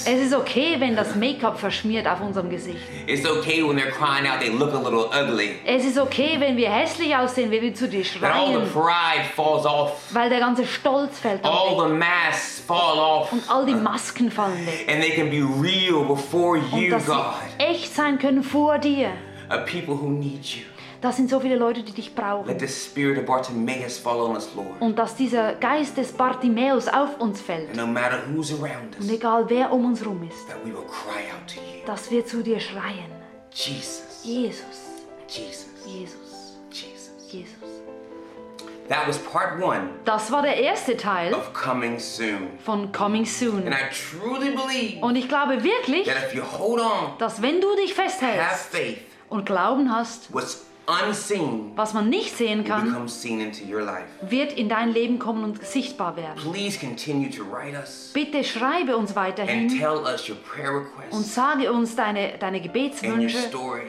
Es 0.07 0.21
ist 0.21 0.35
okay, 0.35 0.77
wenn 0.79 0.97
das 0.97 1.15
Make-up 1.17 1.59
verschmiert 1.59 2.07
auf 2.07 2.21
unserem 2.21 2.49
Gesicht. 2.49 2.79
Es 5.67 5.85
ist 5.85 5.99
okay, 5.99 6.37
wenn 6.39 6.57
wir 6.57 6.71
hässlich 6.71 7.15
aussehen, 7.15 7.51
wenn 7.51 7.63
wir 7.63 7.75
zu 7.75 7.89
dir 7.89 8.05
schreien, 8.05 8.63
weil 10.13 10.31
der 10.31 10.41
ganze 10.41 10.65
Stolz 10.67 11.08
fällt 11.15 11.45
dann 11.45 11.53
all 11.53 11.77
weg 11.77 11.89
the 11.89 11.95
masks 11.95 12.61
fall 12.67 12.99
off, 12.99 13.33
und 13.33 13.49
all 13.51 13.65
die 13.67 13.75
Masken 13.75 14.31
fallen 14.31 14.67
weg. 14.67 14.87
and 14.93 15.01
they 15.03 15.11
can 15.13 15.31
be 15.31 15.41
real 15.63 16.05
before 16.05 16.59
Und 16.59 16.73
you, 16.73 16.91
dass 16.91 17.07
God. 17.07 17.17
sie 17.59 17.65
echt 17.65 17.95
sein 17.95 18.19
können 18.19 18.43
vor 18.43 18.79
dir. 18.79 19.11
A 19.49 19.59
people 19.59 19.95
who 20.01 20.09
need 20.11 20.45
you. 20.45 20.63
Das 21.01 21.17
sind 21.17 21.31
so 21.31 21.39
viele 21.39 21.55
Leute, 21.55 21.85
die 21.85 21.93
dich 21.93 22.07
Let 22.09 22.17
brauchen. 22.17 22.59
the 22.59 22.67
spirit 22.67 23.19
of 23.19 23.25
Bartimaeus 23.27 23.99
fall 23.99 24.19
on 24.21 24.35
us, 24.35 24.49
Lord. 24.57 24.81
Und 24.81 24.99
dass 24.99 25.15
dieser 25.15 25.55
Geist 25.55 25.97
des 25.97 26.11
Bartimäus 26.13 26.89
auf 26.89 27.21
uns 27.21 27.41
fällt. 27.41 27.69
And 27.69 27.77
no 27.77 27.87
matter 27.87 28.21
who's 28.35 28.51
around 28.53 28.97
Und 28.99 29.05
us, 29.07 29.11
egal 29.11 29.45
wer 29.49 29.73
um 29.73 29.85
uns 29.85 30.05
rum 30.05 30.29
ist, 30.29 30.49
that 30.49 30.57
we 30.65 30.71
will 30.73 30.83
cry 30.87 31.23
out 31.33 31.47
to 31.55 31.61
you. 31.61 31.87
dass 31.87 32.11
wir 32.11 32.27
zu 32.27 32.43
dir 32.43 32.59
schreien. 32.59 33.07
Jesus, 33.53 34.23
Jesus, 34.25 34.65
Jesus, 35.29 35.67
Jesus. 35.87 36.17
That 38.89 39.07
was 39.07 39.19
part 39.19 39.61
one 39.63 39.91
Das 40.05 40.31
war 40.33 40.43
der 40.43 40.57
erste 40.57 40.97
Teil 40.97 41.35
of 41.35 41.53
coming 41.53 41.99
soon. 41.99 42.49
von 42.65 42.91
Coming 42.93 43.27
Soon. 43.27 43.67
And 43.67 43.75
I 43.75 43.89
truly 43.93 44.51
believe 44.51 45.03
Und 45.03 45.17
ich 45.17 45.29
glaube 45.29 45.63
wirklich, 45.63 46.07
that 46.07 46.17
if 46.29 46.35
you 46.35 46.43
hold 46.43 46.81
on, 46.81 47.13
dass 47.19 47.43
wenn 47.43 47.61
du 47.61 47.75
dich 47.77 47.91
have 47.97 48.09
festhältst 48.09 48.67
faith, 48.71 48.99
und 49.29 49.45
Glauben 49.45 49.95
hast, 49.95 50.33
what's 50.33 50.65
unseen 50.89 51.73
was 51.77 51.93
man 51.93 52.09
nicht 52.09 52.37
sehen 52.37 52.65
kann, 52.65 52.87
become 52.87 53.09
seen 53.09 53.41
into 53.41 53.65
your 53.65 53.83
life. 53.83 54.07
wird 54.23 54.53
in 54.53 54.69
dein 54.69 54.91
Leben 54.93 55.19
kommen 55.19 55.45
und 55.45 55.63
sichtbar 55.65 56.17
werden. 56.17 56.41
Please 56.51 56.79
continue 56.79 57.29
to 57.31 57.45
write 57.45 57.77
us 57.79 58.11
Bitte 58.15 58.43
schreibe 58.43 58.97
uns 58.97 59.11
and 59.11 59.17
weiterhin 59.17 59.69
tell 59.69 59.99
us 60.05 60.29
your 60.29 60.37
prayer 60.37 60.87
und 61.11 61.27
sage 61.27 61.71
uns 61.73 61.95
deine, 61.95 62.39
deine 62.39 62.57
And 62.59 62.67
Gebetswünsche 62.67 63.39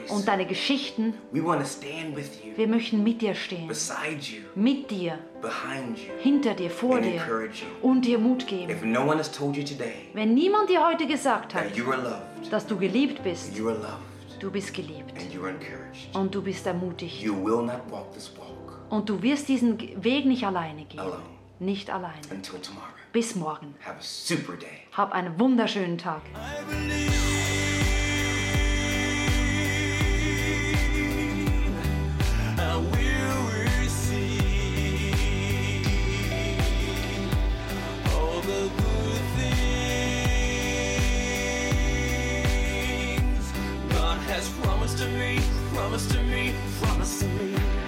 und 0.08 0.28
deine 0.28 0.44
Geschichten. 0.46 1.14
We 1.32 1.42
want 1.42 1.60
to 1.60 1.66
stand 1.66 2.14
with 2.14 2.30
you, 2.44 2.56
Wir 2.56 2.68
möchten 2.68 3.02
mit 3.02 3.22
dir 3.22 3.34
stehen, 3.34 3.66
beside 3.66 4.18
you, 4.20 4.42
mit 4.54 4.90
dir, 4.90 5.18
behind 5.40 5.98
you, 5.98 6.12
hinter 6.20 6.52
dir, 6.54 6.68
vor 6.70 6.96
and 6.96 7.04
dir 7.06 7.14
encourage 7.14 7.62
you. 7.62 7.88
und 7.88 8.04
dir 8.04 8.18
Mut 8.18 8.46
geben. 8.46 8.70
If 8.70 8.82
no 8.82 9.00
one 9.06 9.16
has 9.18 9.30
told 9.32 9.56
you 9.56 9.64
today 9.64 9.94
Wenn 10.12 10.34
niemand 10.34 10.68
dir 10.68 10.86
heute 10.86 11.06
gesagt 11.06 11.54
hat, 11.54 11.62
that 11.68 11.76
you 11.76 11.90
are 11.90 12.00
loved, 12.02 12.52
dass 12.52 12.66
du 12.66 12.76
geliebt 12.76 13.22
bist, 13.24 13.56
you 13.56 13.68
are 13.68 13.76
loved, 13.78 14.09
du 14.40 14.50
bist 14.50 14.72
geliebt 14.74 15.12
and 15.18 15.32
you 15.32 15.42
are 15.42 15.50
encouraged, 15.50 16.14
und 16.14 16.34
du 16.34 16.42
bist 16.42 16.66
ermutigt 16.66 17.22
you 17.22 17.34
will 17.34 17.62
not 17.64 17.80
walk 17.90 18.12
this 18.12 18.32
walk 18.36 18.80
und 18.90 19.08
du 19.08 19.22
wirst 19.22 19.48
diesen 19.48 19.78
Weg 20.02 20.26
nicht 20.26 20.44
alleine 20.44 20.84
gehen. 20.84 20.98
alone 21.00 21.22
Nicht 21.60 21.90
alleine. 21.90 22.16
until 22.30 22.58
tomorrow. 22.60 22.86
Bis 23.12 23.34
morgen. 23.34 23.74
Have 23.84 23.98
a 23.98 24.02
super 24.02 24.56
day. 24.56 24.86
Hab 24.96 25.12
einen 25.12 25.38
wunderschönen 25.38 25.98
Tag. 25.98 26.22
Things 45.00 45.00
God 45.00 45.00
has 45.00 45.00
promised 45.00 45.00
to 45.00 45.08
me, 45.08 45.40
promised 45.72 46.10
to 46.10 46.22
me, 46.22 46.54
promised 46.80 47.20
to 47.20 47.26
me. 47.26 47.79